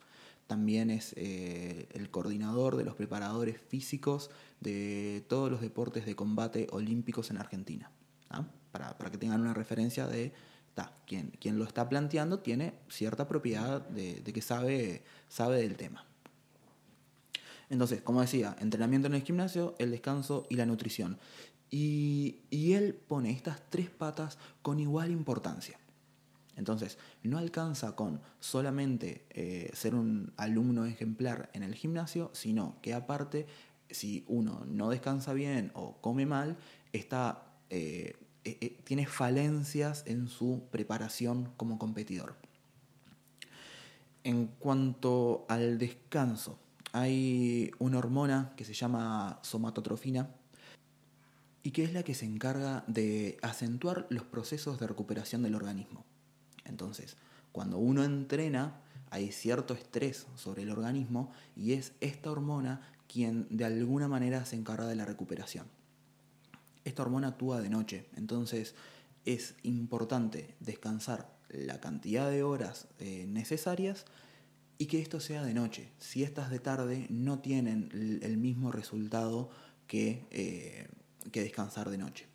también 0.47 0.91
es 0.91 1.15
eh, 1.17 1.89
el 1.93 2.11
coordinador 2.11 2.77
de 2.77 2.85
los 2.85 2.95
preparadores 2.95 3.59
físicos 3.59 4.31
de 4.61 5.25
todos 5.29 5.51
los 5.51 5.61
deportes 5.61 6.05
de 6.05 6.15
combate 6.15 6.67
olímpicos 6.73 7.31
en 7.31 7.39
Argentina. 7.39 7.91
¿ah? 8.29 8.45
Para, 8.71 9.11
que 9.11 9.19
tengan 9.19 9.41
una 9.41 9.55
referencia 9.55 10.07
de 10.07 10.33
quien, 11.07 11.59
lo 11.59 11.65
está 11.65 11.89
planteando 11.89 12.41
tiene 12.41 12.75
cierta 12.89 13.29
propiedad 13.29 13.81
de, 13.81 14.23
que 14.23 14.43
sabe, 14.43 15.03
sabe 15.29 15.59
del 15.59 15.77
tema. 15.77 16.07
Entonces, 17.73 18.03
como 18.03 18.21
decía, 18.21 18.55
entrenamiento 18.61 19.09
en 19.09 19.15
el 19.15 19.23
gimnasio, 19.23 19.75
el 19.79 19.91
descanso 19.91 20.47
y 20.51 20.57
la 20.57 20.67
nutrición. 20.67 21.19
Y, 21.71 22.41
él 22.51 22.95
pone 22.95 23.31
estas 23.31 23.63
tres 23.71 23.89
patas 23.89 24.37
con 24.61 24.79
igual 24.79 25.11
importancia. 25.11 25.81
Entonces, 26.55 26.99
no 27.23 27.39
alcanza 27.39 27.97
con 27.97 28.21
solamente 28.41 29.25
eh, 29.31 29.71
ser 29.73 29.95
un 29.95 30.35
alumno 30.37 30.85
ejemplar 30.85 31.49
en 31.55 31.63
el 31.63 31.75
gimnasio, 31.75 32.31
sino 32.35 32.77
que 32.83 32.93
aparte, 32.93 33.47
si 33.89 34.25
uno 34.29 34.67
no 34.67 34.91
descansa 34.91 35.33
bien 35.33 35.73
o 35.75 35.97
come 36.03 36.27
mal, 36.27 36.59
está 36.93 37.43
eh, 37.71 38.17
eh, 38.45 38.77
tiene 38.85 39.07
falencias 39.07 40.05
en 40.07 40.29
su 40.29 40.65
preparación 40.71 41.55
como 41.57 41.79
competidor. 41.79 42.37
En 44.25 44.47
cuanto 44.47 45.47
al 45.49 45.79
descanso, 45.79 46.59
hay 46.93 47.73
una 47.79 47.99
hormona 47.99 48.53
que 48.57 48.65
se 48.65 48.75
llama 48.75 49.39
somatotrofina 49.43 50.31
y 51.63 51.71
que 51.71 51.85
es 51.85 51.93
la 51.93 52.03
que 52.03 52.15
se 52.15 52.27
encarga 52.27 52.85
de 52.87 53.39
acentuar 53.43 54.07
los 54.11 54.25
procesos 54.25 54.79
de 54.79 54.87
recuperación 54.87 55.43
del 55.43 55.55
organismo. 55.55 56.05
Entonces, 56.65 57.17
cuando 57.51 57.79
uno 57.79 58.05
entrena, 58.05 58.81
hay 59.11 59.33
cierto 59.33 59.75
estrés 59.75 60.27
sobre 60.37 60.63
el 60.63 60.71
organismo 60.71 61.33
y 61.57 61.73
es 61.73 61.93
esta 62.01 62.31
hormona 62.31 62.81
quien 63.07 63.47
de 63.51 63.65
alguna 63.65 64.09
manera 64.09 64.45
se 64.45 64.57
encarga 64.57 64.87
de 64.87 64.97
la 64.97 65.05
recuperación. 65.05 65.67
Esta 66.85 67.03
hormona 67.03 67.29
actúa 67.29 67.61
de 67.61 67.71
noche, 67.71 68.09
entonces 68.17 68.75
es 69.25 69.55
importante 69.63 70.57
descansar 70.61 71.31
la 71.49 71.81
cantidad 71.81 72.31
de 72.31 72.43
horas 72.43 72.89
eh, 72.99 73.27
necesarias 73.29 74.07
y 74.83 74.87
que 74.87 75.01
esto 75.01 75.21
sea 75.21 75.45
de 75.45 75.55
noche. 75.55 75.93
Si 76.01 76.25
estas 76.25 76.51
de 76.51 76.59
tarde 76.59 77.07
no 77.09 77.39
tienen 77.39 77.89
el 78.21 78.37
mismo 78.37 78.73
resultado 78.73 79.49
que, 79.87 80.27
eh, 80.33 80.89
que 81.31 81.41
descansar 81.41 81.89
de 81.89 81.99
noche. 81.99 82.27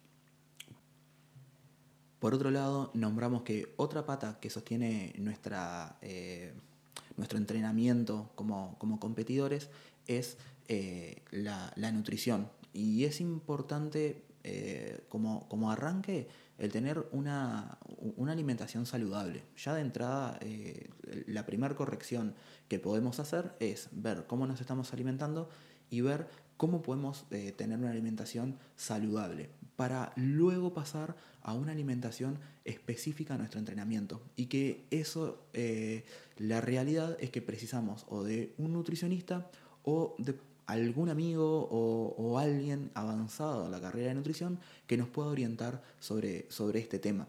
Por 2.19 2.33
otro 2.33 2.49
lado, 2.49 2.89
nombramos 2.93 3.41
que 3.41 3.73
otra 3.75 4.05
pata 4.05 4.39
que 4.39 4.49
sostiene 4.49 5.13
nuestra, 5.17 5.97
eh, 6.01 6.53
nuestro 7.17 7.37
entrenamiento 7.37 8.31
como, 8.35 8.77
competidores 8.97 9.69
es 10.07 10.37
la, 11.31 11.73
la, 11.75 11.91
nutrición. 11.91 12.49
Y 12.71 13.03
es 13.03 13.19
importante 13.19 14.23
como, 15.09 15.49
como 15.49 15.69
arranque 15.69 16.29
el 16.57 16.71
tener 16.71 17.07
una, 17.11 17.77
alimentación 18.27 18.85
saludable. 18.85 19.43
Ya 19.57 19.73
de 19.73 19.81
entrada, 19.81 20.37
eh, 20.41 20.89
la 21.27 21.45
primera 21.45 21.75
corrección 21.75 22.35
que 22.67 22.79
podemos 22.79 23.19
hacer 23.19 23.55
es 23.59 23.89
ver 23.91 24.25
cómo 24.27 24.47
nos 24.47 24.61
estamos 24.61 24.93
alimentando 24.93 25.49
y 25.89 26.01
ver 26.01 26.27
cómo 26.57 26.81
podemos 26.81 27.25
eh, 27.31 27.51
tener 27.51 27.77
una 27.77 27.91
alimentación 27.91 28.57
saludable 28.75 29.49
para 29.75 30.11
luego 30.15 30.73
pasar 30.73 31.15
a 31.43 31.53
una 31.53 31.71
alimentación 31.71 32.39
específica 32.65 33.35
a 33.35 33.37
nuestro 33.37 33.59
entrenamiento. 33.59 34.21
Y 34.35 34.47
que 34.47 34.85
eso, 34.89 35.45
eh, 35.53 36.03
la 36.37 36.59
realidad 36.59 37.15
es 37.19 37.29
que 37.29 37.41
precisamos 37.41 38.05
o 38.09 38.23
de 38.23 38.53
un 38.57 38.73
nutricionista 38.73 39.49
o 39.83 40.15
de 40.17 40.35
algún 40.67 41.09
amigo 41.09 41.67
o, 41.71 42.37
alguien 42.37 42.91
avanzado 42.93 43.65
en 43.65 43.71
la 43.71 43.81
carrera 43.81 44.09
de 44.09 44.15
nutrición 44.15 44.59
que 44.85 44.97
nos 44.97 45.07
pueda 45.07 45.29
orientar 45.29 45.81
sobre, 45.99 46.45
sobre 46.51 46.79
este 46.79 46.99
tema. 46.99 47.27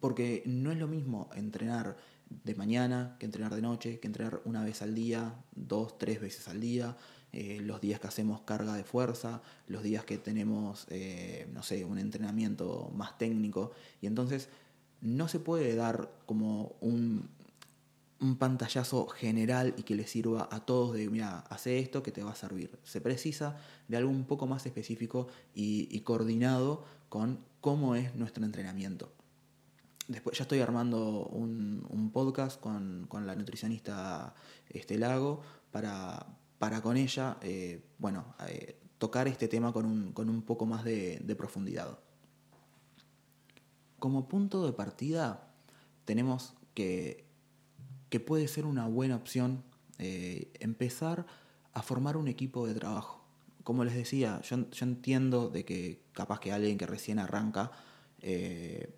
Porque 0.00 0.42
no 0.46 0.70
es 0.70 0.78
lo 0.78 0.86
mismo 0.86 1.28
entrenar 1.34 1.96
de 2.44 2.54
mañana 2.54 3.16
que 3.18 3.26
entrenar 3.26 3.54
de 3.54 3.62
noche, 3.62 3.98
que 4.00 4.06
entrenar 4.06 4.40
una 4.44 4.64
vez 4.64 4.80
al 4.82 4.94
día, 4.94 5.34
dos, 5.54 5.98
tres 5.98 6.20
veces 6.20 6.48
al 6.48 6.60
día, 6.60 6.96
eh, 7.32 7.60
los 7.60 7.80
días 7.80 8.00
que 8.00 8.06
hacemos 8.06 8.40
carga 8.42 8.74
de 8.74 8.84
fuerza, 8.84 9.42
los 9.66 9.82
días 9.82 10.04
que 10.04 10.16
tenemos, 10.16 10.86
eh, 10.90 11.48
no 11.52 11.62
sé, 11.62 11.84
un 11.84 11.98
entrenamiento 11.98 12.90
más 12.94 13.18
técnico. 13.18 13.72
Y 14.00 14.06
entonces 14.06 14.48
no 15.00 15.28
se 15.28 15.40
puede 15.40 15.74
dar 15.74 16.10
como 16.26 16.76
un, 16.80 17.28
un 18.20 18.36
pantallazo 18.36 19.06
general 19.08 19.74
y 19.76 19.82
que 19.82 19.94
le 19.94 20.06
sirva 20.06 20.48
a 20.50 20.64
todos 20.64 20.94
de, 20.94 21.08
mira, 21.10 21.40
hace 21.50 21.78
esto 21.78 22.02
que 22.02 22.12
te 22.12 22.22
va 22.22 22.32
a 22.32 22.34
servir. 22.34 22.78
Se 22.82 23.00
precisa 23.00 23.56
de 23.88 23.96
algo 23.96 24.10
un 24.10 24.24
poco 24.24 24.46
más 24.46 24.64
específico 24.66 25.28
y, 25.54 26.00
coordinado 26.00 26.84
con 27.08 27.40
cómo 27.60 27.94
es 27.94 28.14
nuestro 28.14 28.44
entrenamiento. 28.44 29.12
Después 30.08 30.38
ya 30.38 30.42
estoy 30.42 30.60
armando 30.60 31.26
un, 31.26 32.10
podcast 32.12 32.60
con, 32.60 33.08
la 33.26 33.34
nutricionista 33.34 34.34
este, 34.70 34.96
Lago 34.96 35.42
para, 35.70 36.26
para 36.58 36.80
con 36.80 36.96
ella, 36.96 37.36
eh, 37.42 37.84
bueno, 37.98 38.34
eh, 38.48 38.78
tocar 38.98 39.28
este 39.28 39.48
tema 39.48 39.72
con 39.72 39.84
un, 39.84 40.42
poco 40.42 40.64
más 40.64 40.84
de 40.84 41.36
profundidad. 41.36 41.98
Como 43.98 44.28
punto 44.28 44.64
de 44.64 44.72
partida 44.72 45.52
tenemos 46.04 46.54
que 46.74 47.25
puede 48.20 48.48
ser 48.48 48.66
una 48.66 48.86
buena 48.86 49.16
opción 49.16 49.62
eh, 49.98 50.50
empezar 50.60 51.26
a 51.72 51.82
formar 51.82 52.16
un 52.16 52.28
equipo 52.28 52.66
de 52.66 52.74
trabajo. 52.74 53.24
Como 53.64 53.84
les 53.84 53.94
decía, 53.94 54.40
yo, 54.42 54.56
entiendo 54.80 55.48
de 55.48 55.64
que 55.64 56.02
capaz 56.12 56.40
que 56.40 56.52
alguien 56.52 56.78
que 56.78 56.86
recién 56.86 57.18
arranca, 57.18 57.72
eh, 58.22 58.94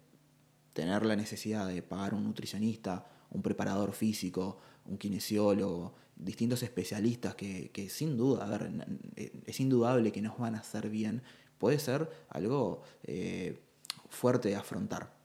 tener 0.72 1.06
la 1.06 1.16
necesidad 1.16 1.66
de 1.66 1.82
pagar 1.82 2.14
un 2.14 2.24
nutricionista, 2.24 3.06
un 3.30 3.42
preparador 3.42 3.92
físico, 3.92 4.58
un 4.86 4.98
kinesiólogo, 4.98 5.94
distintos 6.16 6.62
especialistas 6.62 7.34
que, 7.34 7.88
sin 7.90 8.16
duda, 8.16 8.46
ver, 8.46 8.70
es 9.46 9.60
indudable 9.60 10.12
que 10.12 10.22
nos 10.22 10.38
van 10.38 10.54
a 10.54 10.58
hacer 10.58 10.90
bien, 10.90 11.22
puede 11.58 11.78
ser 11.78 12.08
algo 12.28 12.82
eh, 13.04 13.60
fuerte 14.08 14.48
de 14.48 14.56
afrontar. 14.56 15.16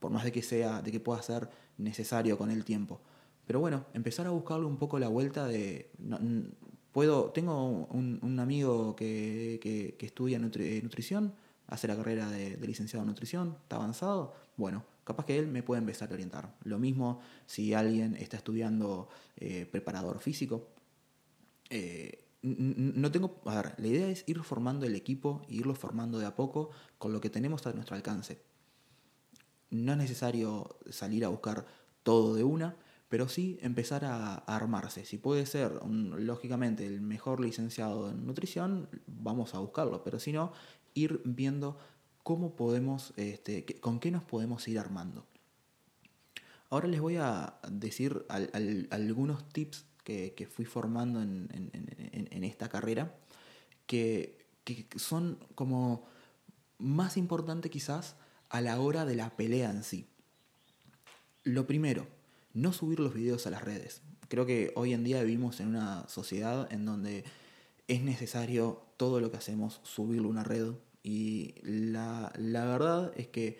Por 0.00 0.10
más 0.10 0.24
de 0.24 0.32
que 0.32 0.42
sea, 0.42 0.82
de 0.82 0.90
que 0.90 1.00
pueda 1.00 1.22
ser 1.22 1.48
necesario 1.82 2.38
con 2.38 2.50
el 2.50 2.64
tiempo. 2.64 3.00
Pero 3.46 3.60
bueno, 3.60 3.86
empezar 3.92 4.26
a 4.26 4.30
buscarle 4.30 4.66
un 4.66 4.76
poco 4.76 4.98
la 4.98 5.08
vuelta 5.08 5.46
de... 5.46 5.90
puedo, 6.92 7.30
tengo 7.30 7.86
un, 7.90 8.38
amigo 8.40 8.94
que, 8.96 9.96
estudia 10.00 10.38
eh, 10.38 10.80
nutrición, 10.82 11.34
hace 11.66 11.88
la 11.88 11.96
carrera 11.96 12.30
de, 12.30 12.56
licenciado 12.66 13.02
en 13.02 13.08
nutrición, 13.08 13.56
está 13.62 13.76
avanzado. 13.76 14.34
Bueno, 14.56 14.84
capaz 15.04 15.26
que 15.26 15.38
él 15.38 15.48
me 15.48 15.62
puede 15.62 15.80
empezar 15.80 16.10
a 16.10 16.14
orientar. 16.14 16.54
Lo 16.64 16.78
mismo 16.78 17.20
si 17.46 17.74
alguien 17.74 18.14
está 18.16 18.36
estudiando 18.36 19.08
eh, 19.36 19.66
preparador 19.70 20.20
físico. 20.20 20.68
Eh, 21.70 22.24
no 22.42 23.12
tengo. 23.12 23.40
A 23.44 23.54
ver, 23.56 23.74
la 23.78 23.86
idea 23.86 24.08
es 24.08 24.24
ir 24.26 24.40
formando 24.42 24.84
el 24.84 24.96
equipo 24.96 25.42
e 25.48 25.54
irlo 25.54 25.74
formando 25.74 26.18
de 26.18 26.26
a 26.26 26.34
poco 26.34 26.70
con 26.98 27.12
lo 27.12 27.20
que 27.20 27.30
tenemos 27.30 27.66
a 27.66 27.72
nuestro 27.72 27.94
alcance. 27.94 28.42
No 29.72 29.92
es 29.92 29.98
necesario 29.98 30.76
salir 30.90 31.24
a 31.24 31.28
buscar 31.28 31.66
todo 32.02 32.34
de 32.34 32.44
una, 32.44 32.76
pero 33.08 33.28
sí 33.28 33.58
empezar 33.62 34.04
a, 34.04 34.34
armarse. 34.34 35.04
Si 35.04 35.18
puede 35.18 35.46
ser, 35.46 35.80
lógicamente, 35.84 36.86
el 36.86 37.00
mejor 37.00 37.40
licenciado 37.40 38.10
en 38.10 38.26
nutrición, 38.26 38.88
vamos 39.06 39.54
a 39.54 39.58
buscarlo, 39.58 40.04
pero 40.04 40.20
si 40.20 40.32
no, 40.32 40.52
ir 40.94 41.22
viendo 41.24 41.78
cómo 42.22 42.54
podemos, 42.54 43.14
este, 43.16 43.64
con 43.80 43.98
qué 43.98 44.10
nos 44.10 44.22
podemos 44.24 44.68
ir 44.68 44.78
armando. 44.78 45.26
Ahora 46.68 46.86
les 46.88 47.00
voy 47.00 47.16
a 47.16 47.58
decir 47.70 48.24
algunos 48.28 49.48
tips 49.50 49.86
que, 50.04 50.48
fui 50.50 50.64
formando 50.64 51.20
en, 51.22 52.44
esta 52.44 52.68
carrera, 52.68 53.14
que, 53.86 54.46
que 54.64 54.86
son 54.96 55.38
como 55.54 56.04
más 56.78 57.16
importante 57.16 57.70
quizás 57.70 58.16
a 58.52 58.60
la 58.60 58.78
hora 58.78 59.06
de 59.06 59.16
la 59.16 59.34
pelea 59.34 59.70
en 59.70 59.82
sí. 59.82 60.06
Lo 61.42 61.66
primero, 61.66 62.06
no 62.52 62.72
subir 62.74 63.00
los 63.00 63.14
videos 63.14 63.46
a 63.46 63.50
las 63.50 63.64
redes. 63.64 64.02
Creo 64.28 64.44
que 64.44 64.72
hoy 64.76 64.92
en 64.92 65.04
día 65.04 65.22
vivimos 65.22 65.58
en 65.60 65.68
una 65.68 66.06
sociedad 66.08 66.70
en 66.70 66.84
donde 66.84 67.24
es 67.88 68.02
necesario 68.02 68.84
todo 68.98 69.20
lo 69.20 69.30
que 69.30 69.38
hacemos 69.38 69.80
subirlo 69.84 70.28
a 70.28 70.32
una 70.32 70.44
red. 70.44 70.72
Y 71.02 71.54
la, 71.62 72.30
verdad 72.36 73.12
es 73.16 73.26
que 73.28 73.58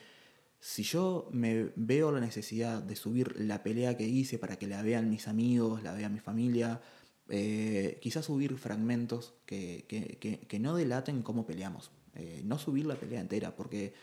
si 0.60 0.82
yo 0.82 1.26
me 1.32 1.70
veo 1.74 2.12
la 2.12 2.20
necesidad 2.20 2.82
de 2.82 2.94
subir 2.94 3.34
la 3.40 3.62
pelea 3.62 3.96
que 3.96 4.06
hice 4.06 4.38
para 4.38 4.56
que 4.58 4.66
la 4.66 4.82
vean 4.82 5.08
mis 5.08 5.26
amigos, 5.26 5.82
la 5.82 5.94
vea 5.94 6.10
mi 6.10 6.20
familia, 6.20 6.82
eh, 7.30 7.98
quizás 8.02 8.26
subir 8.26 8.58
fragmentos 8.58 9.32
que, 9.46 10.58
no 10.60 10.76
delaten 10.76 11.22
cómo 11.22 11.46
peleamos. 11.46 11.90
Eh, 12.14 12.42
no 12.44 12.58
subir 12.58 12.84
la 12.84 12.94
pelea 12.94 13.22
entera, 13.22 13.56
porque 13.56 13.94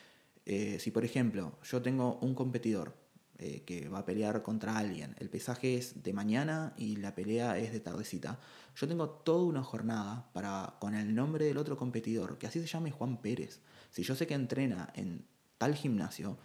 eh, 0.49 0.79
si 0.79 0.89
por 0.89 1.05
ejemplo 1.05 1.59
yo 1.61 1.79
tengo 1.79 2.17
un 2.23 2.33
competidor 2.33 2.97
eh, 3.37 3.61
que 3.67 3.87
va 3.87 3.99
a 3.99 4.05
pelear 4.05 4.41
contra 4.41 4.79
alguien, 4.79 5.15
el 5.19 5.29
pesaje 5.29 5.77
es 5.77 6.01
de 6.01 6.11
mañana 6.11 6.73
y 6.75 6.95
la 6.95 7.13
pelea 7.13 7.59
es 7.59 7.71
de 7.71 7.79
tardecita, 7.79 8.39
yo 8.75 8.87
tengo 8.87 9.09
toda 9.09 9.43
una 9.43 9.61
jornada 9.61 10.27
para 10.33 10.77
con 10.79 10.95
el 10.95 11.13
nombre 11.13 11.45
del 11.45 11.59
otro 11.59 11.77
competidor, 11.77 12.39
que 12.39 12.47
así 12.47 12.59
se 12.59 12.65
llame 12.65 12.89
Juan 12.89 13.21
Pérez. 13.21 13.61
Si 13.91 14.01
yo 14.01 14.15
sé 14.15 14.25
que 14.25 14.33
entrena 14.33 14.91
en 14.95 15.23
tal 15.59 15.75
gimnasio, 15.75 16.39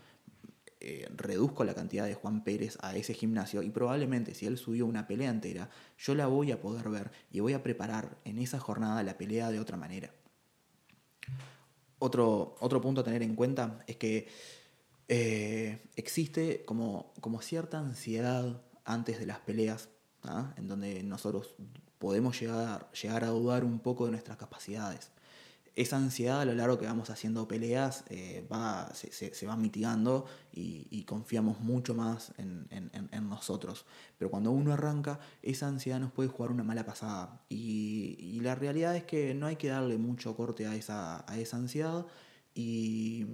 eh, 0.81 1.09
reduzco 1.17 1.65
la 1.65 1.75
cantidad 1.75 2.05
de 2.05 2.13
Juan 2.13 2.45
Pérez 2.45 2.77
a 2.83 2.95
ese 2.95 3.15
gimnasio 3.15 3.63
y 3.63 3.71
probablemente 3.71 4.35
si 4.35 4.45
él 4.45 4.59
subió 4.59 4.85
una 4.85 5.07
pelea 5.07 5.31
entera, 5.31 5.71
yo 5.97 6.15
la 6.15 6.27
voy 6.27 6.53
a 6.53 6.61
poder 6.61 6.91
ver 6.91 7.11
y 7.33 7.41
voy 7.41 7.55
a 7.55 7.63
preparar 7.63 8.19
en 8.27 8.37
esa 8.37 8.61
jornada 8.61 9.03
la 9.03 9.17
pelea 9.17 9.51
de 9.51 9.61
otra 9.61 9.79
manera. 9.79 10.13
Otro, 12.05 12.55
otro 12.61 12.83
punto 12.83 13.01
a 13.01 13.05
tener 13.05 13.23
en 13.23 13.35
cuenta 13.35 13.79
es 13.87 13.97
que 13.97 14.29
eh, 15.09 15.89
existe 15.97 16.63
como, 16.67 17.15
como, 17.23 17.41
cierta 17.41 17.79
ansiedad 17.79 18.61
antes 18.85 19.19
de 19.19 19.25
las 19.25 19.39
peleas, 19.39 19.89
¿ah? 20.23 20.53
en 20.59 20.69
donde 20.69 21.03
nosotros 21.03 21.55
podemos 21.97 22.39
llegar, 22.39 22.91
llegar 22.93 23.25
a 23.25 23.29
dudar 23.29 23.65
un 23.65 23.79
poco 23.79 24.05
de 24.05 24.11
nuestras 24.11 24.37
capacidades. 24.37 25.13
Esa 25.77 25.97
ansiedad 25.97 26.41
a 26.41 26.45
lo 26.45 26.55
largo 26.55 26.79
que 26.79 26.87
vamos 26.87 27.11
haciendo 27.11 27.49
peleas 27.49 28.05
eh, 28.09 28.47
va, 28.51 28.93
se, 28.95 29.47
va 29.47 29.57
mitigando 29.57 30.27
y, 30.53 31.03
confiamos 31.05 31.61
mucho 31.61 31.95
más 31.95 32.33
en, 32.39 33.29
nosotros. 33.29 33.85
Pero 34.17 34.31
cuando 34.31 34.53
uno 34.53 34.73
arranca, 34.73 35.19
esa 35.43 35.67
ansiedad 35.67 35.99
nos 35.99 36.13
puede 36.13 36.29
jugar 36.29 36.53
una 36.53 36.63
mala 36.63 36.87
pasada. 36.87 37.41
Y, 37.49 38.41
la 38.41 38.55
realidad 38.55 38.95
es 38.95 39.05
que 39.05 39.35
no 39.35 39.47
hay 39.47 39.57
que 39.57 39.69
darle 39.69 39.99
mucho 39.99 40.37
corte 40.37 40.67
a 40.67 40.77
esa, 40.77 41.25
a 41.31 41.39
esa 41.39 41.57
ansiedad 41.57 42.07
y 42.55 43.27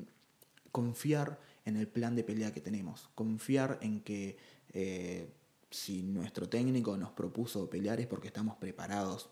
confiar 0.73 1.39
en 1.65 1.77
el 1.77 1.89
plan 1.89 2.17
de 2.17 2.25
pelea 2.25 2.53
que 2.53 2.61
tenemos. 2.61 3.11
Confiar 3.15 3.79
en 3.83 4.01
que 4.01 4.39
eh, 4.73 5.29
si 5.71 6.03
nuestro 6.03 6.49
técnico 6.49 6.97
nos 6.97 7.11
propuso 7.11 7.69
pelear 7.69 8.01
es 8.01 8.07
porque 8.07 8.29
estamos 8.29 8.57
preparados 8.57 9.31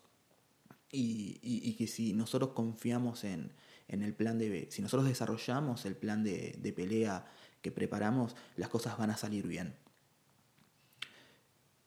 y, 0.91 1.75
que 1.75 1.87
si 1.87 2.13
nosotros 2.13 2.51
confiamos 2.51 3.25
en, 3.25 3.53
el 3.89 4.15
plan 4.15 4.39
de... 4.39 4.69
Si 4.71 4.83
nosotros 4.83 5.09
desarrollamos 5.09 5.85
el 5.87 5.97
plan 5.97 6.23
de, 6.25 6.73
pelea 6.75 7.27
que 7.63 7.71
preparamos, 7.71 8.37
las 8.57 8.69
cosas 8.69 8.97
van 8.99 9.11
a 9.11 9.17
salir 9.17 9.47
bien. 9.47 9.75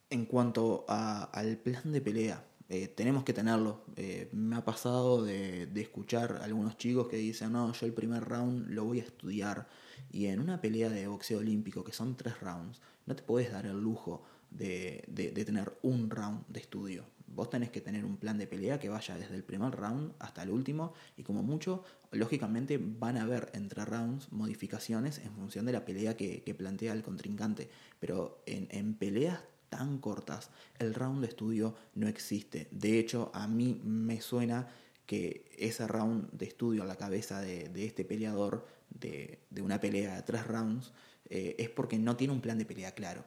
En 0.09 0.25
cuanto 0.25 0.85
al 0.87 1.57
plan 1.57 1.91
de 1.91 2.01
pelea, 2.01 2.45
eh, 2.69 2.87
tenemos 2.87 3.23
que 3.23 3.33
tenerlo. 3.33 3.85
Eh, 3.95 4.29
me 4.33 4.55
ha 4.55 4.65
pasado 4.65 5.23
de, 5.23 5.67
de, 5.67 5.81
escuchar 5.81 6.37
a 6.41 6.45
algunos 6.45 6.77
chicos 6.77 7.07
que 7.07 7.17
dicen, 7.17 7.53
no, 7.53 7.71
yo 7.73 7.85
el 7.85 7.93
primer 7.93 8.23
round 8.23 8.69
lo 8.69 8.85
voy 8.85 8.99
a 8.99 9.03
estudiar. 9.03 9.67
Y 10.11 10.27
en 10.27 10.39
una 10.39 10.61
pelea 10.61 10.89
de 10.89 11.07
boxeo 11.07 11.39
olímpico, 11.39 11.83
que 11.83 11.93
son 11.93 12.15
tres 12.15 12.39
rounds, 12.39 12.81
no 13.05 13.15
te 13.15 13.23
puedes 13.23 13.51
dar 13.51 13.65
el 13.65 13.79
lujo 13.79 14.23
de, 14.51 15.43
tener 15.45 15.77
un 15.81 16.09
round 16.09 16.45
de 16.47 16.59
estudio. 16.59 17.05
Vos 17.27 17.49
tenés 17.49 17.71
que 17.71 17.79
tener 17.79 18.03
un 18.03 18.17
plan 18.17 18.37
de 18.37 18.45
pelea 18.45 18.77
que 18.77 18.89
vaya 18.89 19.15
desde 19.15 19.35
el 19.35 19.43
primer 19.43 19.71
round 19.71 20.13
hasta 20.19 20.43
el 20.43 20.49
último 20.49 20.93
y 21.15 21.23
como 21.23 21.41
mucho, 21.41 21.83
lógicamente 22.11 22.77
van 22.77 23.17
a 23.17 23.23
haber 23.23 23.49
entre 23.53 23.85
rounds 23.85 24.31
modificaciones 24.33 25.19
en 25.19 25.33
función 25.33 25.65
de 25.65 25.71
la 25.71 25.85
pelea 25.85 26.17
que, 26.17 26.55
plantea 26.57 26.91
el 26.91 27.03
contrincante. 27.03 27.69
Pero 27.99 28.43
en, 28.45 28.93
peleas 28.95 29.39
tan 29.69 29.99
cortas, 29.99 30.49
el 30.77 30.93
round 30.93 31.21
de 31.21 31.27
estudio 31.27 31.73
no 31.95 32.09
existe. 32.09 32.67
De 32.71 32.99
hecho, 32.99 33.31
a 33.33 33.47
mí 33.47 33.79
me 33.85 34.19
suena 34.19 34.67
que 35.05 35.49
ese 35.57 35.87
round 35.87 36.29
de 36.31 36.45
estudio 36.45 36.83
a 36.83 36.85
la 36.85 36.97
cabeza 36.97 37.39
de, 37.39 37.71
este 37.85 38.03
peleador, 38.03 38.67
de, 38.89 39.39
una 39.61 39.79
pelea 39.79 40.17
de 40.17 40.21
tres 40.23 40.45
rounds, 40.45 40.91
eh, 41.29 41.55
es 41.57 41.69
porque 41.69 41.97
no 41.97 42.17
tiene 42.17 42.33
un 42.33 42.41
plan 42.41 42.57
de 42.57 42.65
pelea 42.65 42.91
claro. 42.91 43.23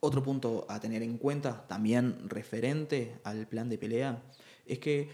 Otro 0.00 0.22
punto 0.22 0.64
a 0.68 0.78
tener 0.78 1.02
en 1.02 1.18
cuenta, 1.18 1.66
también 1.66 2.28
referente 2.28 3.20
al 3.24 3.48
plan 3.48 3.68
de 3.68 3.78
pelea, 3.78 4.22
es 4.64 4.78
que 4.78 5.08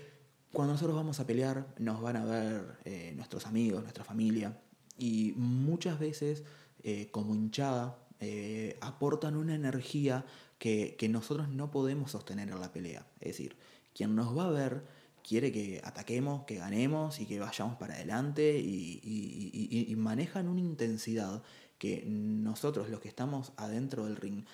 cuando 0.52 0.74
nosotros 0.74 0.94
vamos 0.94 1.18
a 1.20 1.26
pelear 1.26 1.66
nos 1.78 2.02
van 2.02 2.16
a 2.16 2.24
ver 2.24 2.78
eh, 2.84 3.12
nuestros 3.16 3.46
amigos, 3.46 3.82
nuestra 3.82 4.04
familia, 4.04 4.58
y 4.98 5.32
muchas 5.36 5.98
veces 5.98 6.44
eh, 6.82 7.08
como 7.10 7.34
hinchada 7.34 7.98
eh, 8.20 8.76
aportan 8.80 9.36
una 9.36 9.54
energía 9.54 10.24
que, 10.58 10.96
nosotros 11.10 11.48
no 11.48 11.70
podemos 11.70 12.12
sostener 12.12 12.48
en 12.50 12.60
la 12.60 12.72
pelea. 12.72 13.06
Es 13.20 13.28
decir, 13.28 13.56
quien 13.94 14.14
nos 14.14 14.36
va 14.36 14.46
a 14.46 14.50
ver 14.50 14.84
quiere 15.26 15.50
que 15.50 15.80
ataquemos, 15.82 16.44
que 16.44 16.56
ganemos 16.56 17.20
y 17.20 17.26
que 17.26 17.40
vayamos 17.40 17.76
para 17.76 17.94
adelante 17.94 18.58
y 18.58 19.94
manejan 19.96 20.48
una 20.48 20.60
intensidad 20.60 21.42
que 21.78 22.04
nosotros 22.06 22.88
los 22.88 23.00
que 23.00 23.08
estamos 23.08 23.52
adentro 23.56 24.04
del 24.04 24.16
ring 24.16 24.44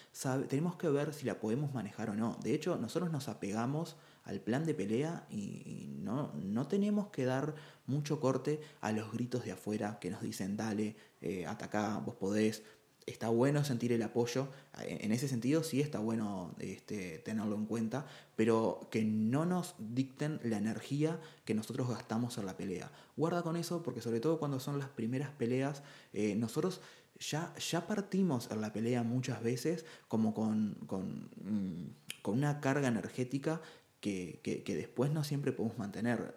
tenemos 0.48 0.76
que 0.76 0.88
ver 0.88 1.12
si 1.12 1.26
la 1.26 1.38
podemos 1.38 1.74
manejar 1.74 2.10
o 2.10 2.14
no. 2.14 2.38
De 2.42 2.54
hecho, 2.54 2.76
nosotros 2.76 3.10
nos 3.12 3.28
apegamos 3.28 3.96
al 4.24 4.40
plan 4.40 4.64
de 4.64 4.74
pelea 4.74 5.26
y, 5.30 5.88
no, 6.00 6.32
no, 6.34 6.66
tenemos 6.66 7.08
que 7.08 7.24
dar 7.24 7.54
mucho 7.86 8.20
corte 8.20 8.60
a 8.80 8.92
los 8.92 9.12
gritos 9.12 9.44
de 9.44 9.52
afuera 9.52 9.98
que 10.00 10.10
nos 10.10 10.22
dicen 10.22 10.56
dale, 10.56 10.96
eh, 11.20 11.46
atacá, 11.46 11.98
vos 12.04 12.14
podés. 12.14 12.62
Está 13.06 13.28
bueno 13.28 13.64
sentir 13.64 13.92
el 13.92 14.02
apoyo, 14.02 14.48
en 14.78 15.10
ese 15.10 15.26
sentido 15.26 15.64
sí 15.64 15.80
está 15.80 15.98
bueno 15.98 16.54
este, 16.58 17.18
tenerlo 17.18 17.56
en 17.56 17.66
cuenta, 17.66 18.06
pero 18.36 18.86
que 18.90 19.04
no 19.04 19.46
nos 19.46 19.74
dicten 19.78 20.38
la 20.44 20.58
energía 20.58 21.18
que 21.44 21.54
nosotros 21.54 21.88
gastamos 21.88 22.38
en 22.38 22.46
la 22.46 22.56
pelea. 22.56 22.92
Guarda 23.16 23.42
con 23.42 23.56
eso 23.56 23.82
porque 23.82 24.00
sobre 24.00 24.20
todo 24.20 24.38
cuando 24.38 24.60
son 24.60 24.78
las 24.78 24.90
primeras 24.90 25.30
peleas, 25.30 25.82
eh, 26.12 26.36
nosotros 26.36 26.82
ya, 27.20 27.54
ya 27.56 27.86
partimos 27.86 28.50
en 28.50 28.60
la 28.60 28.72
pelea 28.72 29.02
muchas 29.02 29.42
veces 29.42 29.84
como 30.08 30.34
con, 30.34 30.76
con, 30.86 31.30
mm, 31.44 32.28
una 32.28 32.60
carga 32.60 32.88
energética 32.88 33.60
que, 34.00 34.40
después 34.66 35.10
no 35.10 35.22
siempre 35.24 35.52
podemos 35.52 35.78
mantener. 35.78 36.34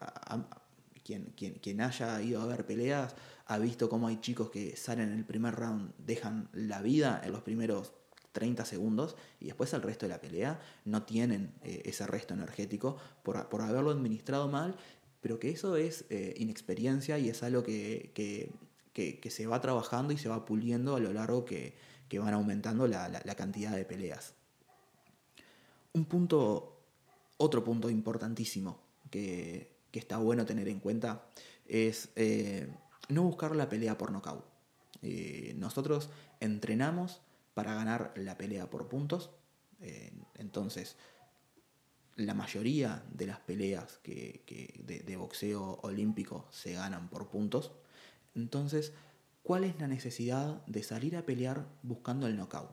quien, 1.04 1.34
quien, 1.36 1.54
quien, 1.56 1.82
haya 1.82 2.22
ido 2.22 2.42
a 2.42 2.46
ver 2.46 2.66
peleas 2.66 3.16
ha 3.46 3.58
visto 3.58 3.90
cómo 3.90 4.08
hay 4.08 4.20
chicos 4.22 4.50
que 4.50 4.76
salen 4.76 5.12
en 5.12 5.20
el 5.20 5.26
primer 5.26 5.56
round, 5.56 5.94
dejan 5.98 6.50
la 6.54 6.82
vida 6.82 7.22
en 7.24 7.32
los 7.32 7.42
primeros 7.42 7.94
30 8.34 8.66
segundos 8.66 9.16
y 9.40 9.46
después 9.46 9.74
el 9.74 9.82
resto 9.82 10.06
de 10.06 10.12
la 10.12 10.20
pelea 10.20 10.60
no 10.86 11.04
tienen 11.04 11.54
eh, 11.64 11.84
ese 11.86 12.06
resto 12.08 12.34
energético 12.34 12.98
por, 13.22 13.38
haberlo 13.62 13.92
administrado 13.92 14.50
mal, 14.50 14.76
pero 15.22 15.40
que 15.40 15.52
eso 15.52 15.78
es 15.78 16.06
eh, 16.10 16.34
inexperiencia 16.38 17.18
y 17.20 17.30
es 17.30 17.44
algo 17.44 17.64
que, 17.64 18.12
que, 18.14 18.52
se 18.94 19.48
va 19.48 19.62
trabajando 19.62 20.14
y 20.14 20.18
se 20.18 20.30
va 20.30 20.46
puliendo 20.46 20.96
a 20.96 21.00
lo 21.00 21.14
largo 21.14 21.46
que, 21.46 21.76
van 22.14 22.34
aumentando 22.34 22.88
la, 22.88 23.36
cantidad 23.36 23.76
de 23.76 23.86
peleas. 23.86 24.36
Un 25.94 26.06
punto, 26.06 26.80
otro 27.38 27.64
punto 27.64 27.90
importantísimo 27.90 28.80
que, 29.10 29.72
está 29.92 30.18
bueno 30.18 30.46
tener 30.46 30.68
en 30.68 30.80
cuenta 30.80 31.26
es 31.68 32.10
eh, 32.16 32.68
no 33.10 33.24
buscar 33.24 33.56
la 33.56 33.70
pelea 33.70 33.98
por 33.98 34.12
nocaut. 34.12 34.44
Eh, 35.02 35.54
nosotros 35.58 36.10
entrenamos 36.40 37.22
para 37.54 37.76
ganar 37.76 38.14
la 38.16 38.38
pelea 38.38 38.70
por 38.70 38.88
puntos. 38.88 39.32
Eh, 39.82 40.12
entonces, 40.36 40.96
la 42.16 42.34
mayoría 42.34 43.04
de 43.12 43.28
las 43.28 43.40
peleas 43.40 44.00
que, 44.04 44.44
de, 45.06 45.16
boxeo 45.18 45.80
olímpico 45.84 46.48
se 46.52 46.74
ganan 46.74 47.10
por 47.10 47.28
puntos. 47.30 47.72
Entonces, 48.36 48.94
¿cuál 49.44 49.64
es 49.64 49.80
la 49.80 49.88
necesidad 49.88 50.66
de 50.66 50.84
salir 50.84 51.16
a 51.16 51.26
pelear 51.26 51.68
buscando 51.84 52.28
el 52.28 52.36
knockout? 52.36 52.72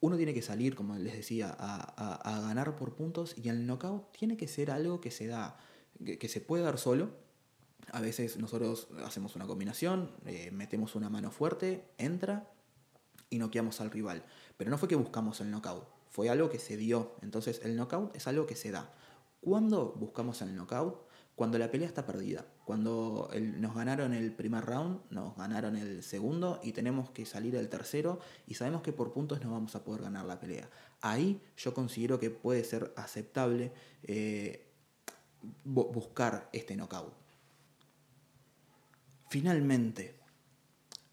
Uno 0.00 0.16
tiene 0.16 0.32
que 0.32 0.40
salir, 0.40 0.74
como 0.74 0.96
les 0.96 1.12
decía, 1.12 1.54
a, 1.58 2.40
ganar 2.40 2.74
por 2.76 2.94
puntos 2.94 3.34
y 3.36 3.50
el 3.50 3.66
knockout 3.66 4.12
tiene 4.12 4.36
que 4.36 4.48
ser 4.48 4.70
algo 4.70 5.00
que 5.00 5.10
se 5.10 5.26
da, 5.26 5.58
que, 6.04 6.28
se 6.28 6.40
puede 6.40 6.62
dar 6.62 6.78
solo. 6.78 7.10
A 7.92 8.00
veces 8.00 8.38
nosotros 8.38 8.88
hacemos 9.04 9.36
una 9.36 9.46
combinación, 9.46 10.12
eh, 10.24 10.50
metemos 10.52 10.94
una 10.94 11.10
mano 11.10 11.30
fuerte, 11.30 11.84
entra 11.98 12.50
y 13.28 13.38
noqueamos 13.38 13.80
al 13.82 13.90
rival. 13.90 14.24
Pero 14.56 14.70
no 14.70 14.78
fue 14.78 14.88
que 14.88 14.96
buscamos 14.96 15.40
el 15.42 15.50
knockout, 15.50 15.86
fue 16.08 16.30
algo 16.30 16.48
que 16.48 16.58
se 16.58 16.78
dio. 16.78 17.16
Entonces 17.20 17.60
el 17.62 17.76
knockout 17.76 18.16
es 18.16 18.26
algo 18.26 18.46
que 18.46 18.56
se 18.56 18.70
da. 18.70 18.94
¿Cuándo 19.42 19.94
buscamos 19.98 20.40
el 20.40 20.54
knockout? 20.54 21.09
Cuando 21.40 21.58
la 21.58 21.70
pelea 21.70 21.88
está 21.88 22.04
perdida, 22.04 22.44
cuando 22.66 23.30
nos 23.56 23.74
ganaron 23.74 24.12
el 24.12 24.30
primer 24.30 24.62
round, 24.62 25.00
nos 25.08 25.34
ganaron 25.38 25.74
el 25.74 26.02
segundo 26.02 26.60
y 26.62 26.72
tenemos 26.72 27.08
que 27.12 27.24
salir 27.24 27.56
al 27.56 27.70
tercero 27.70 28.20
y 28.46 28.52
sabemos 28.52 28.82
que 28.82 28.92
por 28.92 29.14
puntos 29.14 29.42
no 29.42 29.50
vamos 29.50 29.74
a 29.74 29.82
poder 29.82 30.02
ganar 30.02 30.26
la 30.26 30.38
pelea. 30.38 30.68
Ahí 31.00 31.40
yo 31.56 31.72
considero 31.72 32.20
que 32.20 32.28
puede 32.28 32.62
ser 32.62 32.92
aceptable 32.94 33.72
eh, 34.02 34.66
buscar 35.64 36.50
este 36.52 36.76
knockout. 36.76 37.14
Finalmente, 39.30 40.16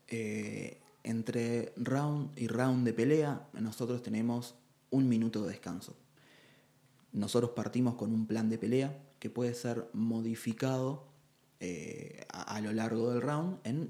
eh, 0.10 0.82
entre 1.04 1.72
round 1.78 2.38
y 2.38 2.50
round 2.50 2.86
de 2.86 2.92
pelea, 2.92 3.48
nosotros 3.54 4.04
tenemos 4.04 4.56
un 4.90 5.08
minuto 5.08 5.44
de 5.44 5.52
descanso. 5.52 5.96
Nosotros 7.14 7.52
partimos 7.52 7.96
con 7.96 8.12
un 8.12 8.28
plan 8.28 8.50
de 8.50 8.58
pelea 8.58 9.07
que 9.20 9.30
puede 9.30 9.54
ser 9.54 9.88
modificado 9.94 11.08
eh, 11.60 12.24
a, 12.30 12.62
lo 12.62 12.72
largo 12.72 13.12
del 13.12 13.22
round 13.22 13.58
en, 13.64 13.90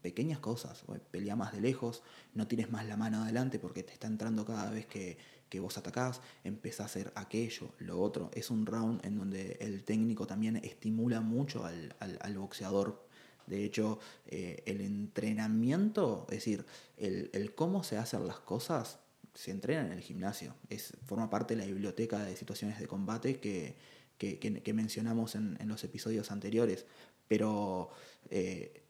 pequeñas 0.00 0.38
cosas. 0.38 0.84
Pelea 1.10 1.36
más 1.36 1.52
de 1.52 1.60
lejos, 1.60 2.02
no 2.32 2.46
tienes 2.46 2.70
más 2.70 2.86
la 2.86 2.96
mano 2.96 3.22
adelante 3.22 3.58
porque 3.58 3.82
te 3.82 3.92
está 3.92 4.06
entrando 4.06 4.46
cada 4.46 4.70
vez 4.70 4.86
que, 4.86 5.18
vos 5.60 5.78
atacás, 5.78 6.20
empezás 6.44 6.80
a 6.80 6.84
hacer 6.84 7.12
aquello, 7.14 7.70
lo 7.78 8.00
otro. 8.00 8.30
Es 8.34 8.50
un 8.50 8.66
round 8.66 9.04
en 9.04 9.16
donde 9.18 9.56
el 9.60 9.84
técnico 9.84 10.26
también 10.26 10.56
estimula 10.56 11.20
mucho 11.20 11.64
al, 11.64 12.38
boxeador. 12.38 13.06
De 13.46 13.64
hecho, 13.64 13.98
eh, 14.26 14.62
el 14.66 14.80
entrenamiento, 14.80 16.26
es 16.30 16.36
decir, 16.36 16.66
el, 16.96 17.30
el 17.32 17.54
cómo 17.54 17.84
se 17.84 17.96
hacen 17.96 18.26
las 18.26 18.38
cosas, 18.40 18.98
se 19.34 19.50
entrena 19.50 19.86
en 19.86 19.92
el 19.92 20.00
gimnasio. 20.00 20.54
Es, 20.68 20.92
forma 21.04 21.30
parte 21.30 21.54
de 21.54 21.62
la 21.62 21.66
biblioteca 21.66 22.24
de 22.24 22.36
situaciones 22.36 22.78
de 22.78 22.86
combate 22.86 23.38
que, 23.38 23.76
que, 24.18 24.72
mencionamos 24.74 25.34
en, 25.34 25.56
los 25.66 25.82
episodios 25.84 26.30
anteriores. 26.30 26.86
Pero 27.28 27.90
eh, 28.30 28.82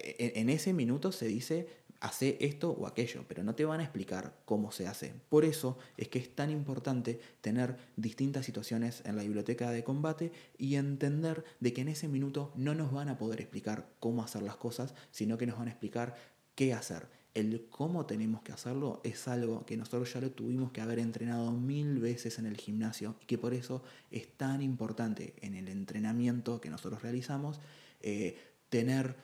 en, 0.00 0.50
ese 0.50 0.72
minuto 0.72 1.12
se 1.12 1.26
dice 1.26 1.66
hace 2.00 2.36
esto 2.40 2.70
o 2.70 2.86
aquello, 2.86 3.24
pero 3.26 3.42
no 3.42 3.56
te 3.56 3.64
van 3.64 3.80
a 3.80 3.82
explicar 3.82 4.32
cómo 4.44 4.70
se 4.70 4.86
hace. 4.86 5.12
Por 5.28 5.44
eso 5.44 5.78
es 5.96 6.08
que 6.08 6.20
es 6.20 6.34
tan 6.34 6.50
importante 6.50 7.20
tener 7.40 7.76
distintas 7.96 8.46
situaciones 8.46 9.02
en 9.04 9.16
la 9.16 9.22
biblioteca 9.22 9.70
de 9.70 9.82
combate 9.82 10.30
y 10.58 10.76
entender 10.76 11.44
de 11.58 11.72
que 11.72 11.80
en 11.80 11.88
ese 11.88 12.06
minuto 12.06 12.52
no 12.54 12.74
nos 12.74 12.92
van 12.92 13.08
a 13.08 13.18
poder 13.18 13.40
explicar 13.40 13.88
cómo 13.98 14.22
hacer 14.22 14.42
las 14.42 14.56
cosas, 14.56 14.94
sino 15.10 15.38
que 15.38 15.46
nos 15.46 15.58
van 15.58 15.68
a 15.68 15.72
explicar 15.72 16.14
qué 16.54 16.72
hacer. 16.72 17.17
El 17.38 17.68
cómo 17.70 18.04
tenemos 18.04 18.42
que 18.42 18.50
hacerlo 18.50 19.00
es 19.04 19.28
algo 19.28 19.64
que 19.64 19.76
nosotros 19.76 20.12
ya 20.12 20.20
lo 20.20 20.32
tuvimos 20.32 20.72
que 20.72 20.80
haber 20.80 20.98
entrenado 20.98 21.52
mil 21.52 22.00
veces 22.00 22.40
en 22.40 22.46
el 22.46 22.56
gimnasio 22.56 23.14
y 23.22 23.26
que 23.26 23.38
por 23.38 23.54
eso 23.54 23.80
es 24.10 24.26
tan 24.36 24.60
importante 24.60 25.34
en 25.40 25.54
el 25.54 25.68
entrenamiento 25.68 26.60
que 26.60 26.68
nosotros 26.68 27.00
realizamos 27.00 27.60
eh, 28.02 28.36
tener 28.70 29.14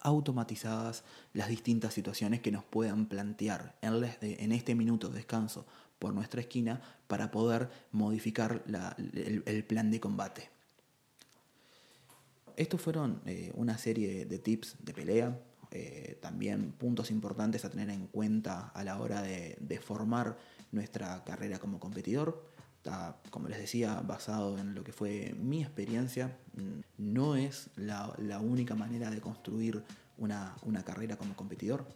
automatizadas 0.00 1.04
las 1.32 1.46
distintas 1.46 1.94
situaciones 1.94 2.40
que 2.40 2.50
nos 2.50 2.64
puedan 2.64 3.06
plantear 3.06 3.76
en, 3.82 4.50
este 4.50 4.74
minuto 4.74 5.08
de 5.08 5.18
descanso 5.18 5.64
por 6.00 6.14
nuestra 6.14 6.40
esquina 6.40 6.82
para 7.06 7.30
poder 7.30 7.70
modificar 7.92 8.64
el, 9.14 9.64
plan 9.68 9.92
de 9.92 10.00
combate. 10.00 10.50
Estos 12.56 12.80
fueron 12.80 13.22
eh, 13.26 13.52
una 13.54 13.78
serie 13.78 14.24
de 14.24 14.38
tips 14.40 14.74
de 14.80 14.92
pelea, 14.92 15.38
eh, 15.72 16.18
también 16.20 16.72
puntos 16.72 17.10
importantes 17.10 17.64
a 17.64 17.70
tener 17.70 17.88
en 17.90 18.06
cuenta 18.06 18.68
a 18.68 18.84
la 18.84 19.00
hora 19.00 19.22
de, 19.22 19.80
formar 19.82 20.36
nuestra 20.70 21.24
carrera 21.24 21.58
como 21.58 21.80
competidor. 21.80 22.46
Como 23.30 23.48
les 23.48 23.58
decía, 23.58 24.00
basado 24.00 24.58
en 24.58 24.74
lo 24.74 24.84
que 24.84 24.92
fue 24.92 25.34
mi 25.38 25.62
experiencia. 25.62 26.36
No 26.98 27.36
es 27.36 27.70
la, 27.76 28.14
única 28.40 28.74
manera 28.74 29.10
de 29.10 29.20
construir 29.20 29.82
una, 30.18 30.54
una 30.62 30.84
carrera 30.84 31.16
como 31.16 31.34
competidor. 31.34 31.86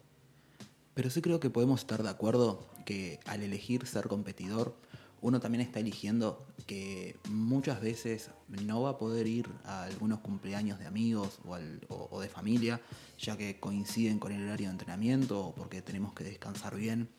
Pero 0.93 1.09
sí 1.09 1.21
creo 1.21 1.39
que 1.39 1.49
podemos 1.49 1.81
estar 1.81 2.01
de 2.01 2.09
acuerdo 2.09 2.67
que 2.85 3.19
al 3.25 3.43
elegir 3.43 3.85
ser 3.85 4.07
competidor, 4.07 4.75
uno 5.21 5.39
también 5.39 5.61
está 5.61 5.79
eligiendo 5.79 6.45
que 6.65 7.17
muchas 7.29 7.81
veces 7.81 8.29
no 8.47 8.81
va 8.81 8.91
a 8.91 8.97
poder 8.97 9.27
ir 9.27 9.47
a 9.65 9.83
algunos 9.83 10.19
cumpleaños 10.19 10.79
de 10.79 10.85
amigos 10.85 11.39
o, 11.89 12.21
de 12.21 12.29
familia, 12.29 12.81
ya 13.17 13.37
que 13.37 13.59
coinciden 13.59 14.19
con 14.19 14.31
el 14.31 14.43
horario 14.43 14.67
de 14.67 14.73
entrenamiento 14.73 15.47
o 15.47 15.55
porque 15.55 15.81
tenemos 15.81 16.13
que 16.13 16.23
descansar 16.23 16.75
bien. 16.75 17.09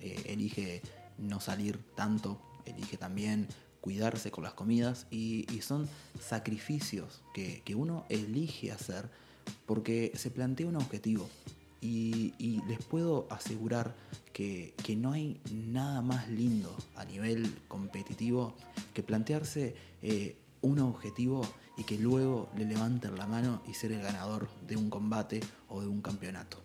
Eh, 0.00 0.22
elige 0.26 0.82
no 1.18 1.40
salir 1.40 1.78
tanto, 1.94 2.40
elige 2.64 2.96
también 2.96 3.48
cuidarse 3.80 4.30
con 4.30 4.44
las 4.44 4.54
comidas 4.54 5.06
y, 5.10 5.46
son 5.62 5.88
sacrificios 6.20 7.22
que, 7.32 7.62
que 7.64 7.74
uno 7.74 8.04
elige 8.08 8.72
hacer 8.72 9.08
porque 9.64 10.12
se 10.14 10.30
plantea 10.30 10.66
un 10.66 10.76
objetivo 10.76 11.28
y, 11.80 12.62
les 12.66 12.78
puedo 12.84 13.26
asegurar 13.30 13.94
que, 14.36 14.96
no 14.98 15.12
hay 15.12 15.40
nada 15.50 16.02
más 16.02 16.28
lindo 16.28 16.76
a 16.94 17.06
nivel 17.06 17.54
competitivo 17.68 18.54
que 18.92 19.02
plantearse 19.02 19.74
eh, 20.02 20.36
un 20.60 20.78
objetivo 20.80 21.40
y 21.78 21.84
que 21.84 21.96
luego 21.96 22.50
le 22.54 22.66
levanten 22.66 23.16
la 23.16 23.26
mano 23.26 23.62
y 23.66 23.72
ser 23.72 23.92
el 23.92 24.02
ganador 24.02 24.50
de 24.66 24.76
un 24.76 24.90
combate 24.90 25.40
o 25.68 25.80
de 25.80 25.86
un 25.86 26.02
campeonato. 26.02 26.62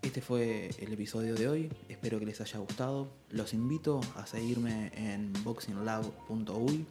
Este 0.00 0.22
fue 0.22 0.70
el 0.78 0.90
episodio 0.94 1.34
de 1.34 1.48
hoy, 1.48 1.70
espero 1.90 2.18
que 2.18 2.24
les 2.24 2.40
haya 2.40 2.58
gustado. 2.60 3.12
Los 3.28 3.52
invito 3.52 4.00
a 4.16 4.26
seguirme 4.26 4.90
en 4.94 5.34
boxinglab.uy 5.44 6.86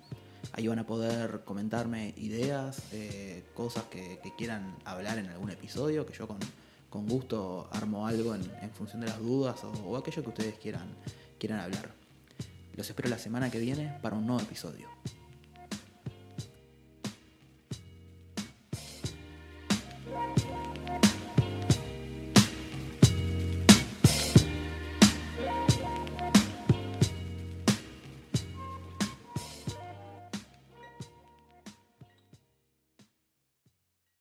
Ahí 0.54 0.68
van 0.68 0.80
a 0.80 0.86
poder 0.86 1.42
comentarme 1.46 2.14
ideas, 2.18 2.84
eh, 2.92 3.44
cosas 3.54 3.86
que, 3.86 4.20
quieran 4.38 4.76
hablar 4.86 5.18
en 5.18 5.28
algún 5.28 5.50
episodio, 5.50 6.06
que 6.06 6.14
yo 6.14 6.28
con, 6.28 6.40
gusto 6.92 7.70
armo 7.72 8.06
algo 8.06 8.36
en, 8.36 8.72
función 8.72 9.02
de 9.02 9.08
las 9.08 9.20
dudas 9.20 9.64
o, 9.64 9.98
aquello 9.98 10.24
que 10.24 10.30
ustedes 10.30 10.56
quieran, 10.60 10.88
quieran 11.40 11.60
hablar. 11.60 11.94
Los 12.76 12.90
espero 12.90 13.10
la 13.10 13.18
semana 13.18 13.50
que 13.50 13.60
viene 13.60 13.98
para 14.02 14.16
un 14.16 14.26
nuevo 14.26 14.42
episodio. 14.42 14.88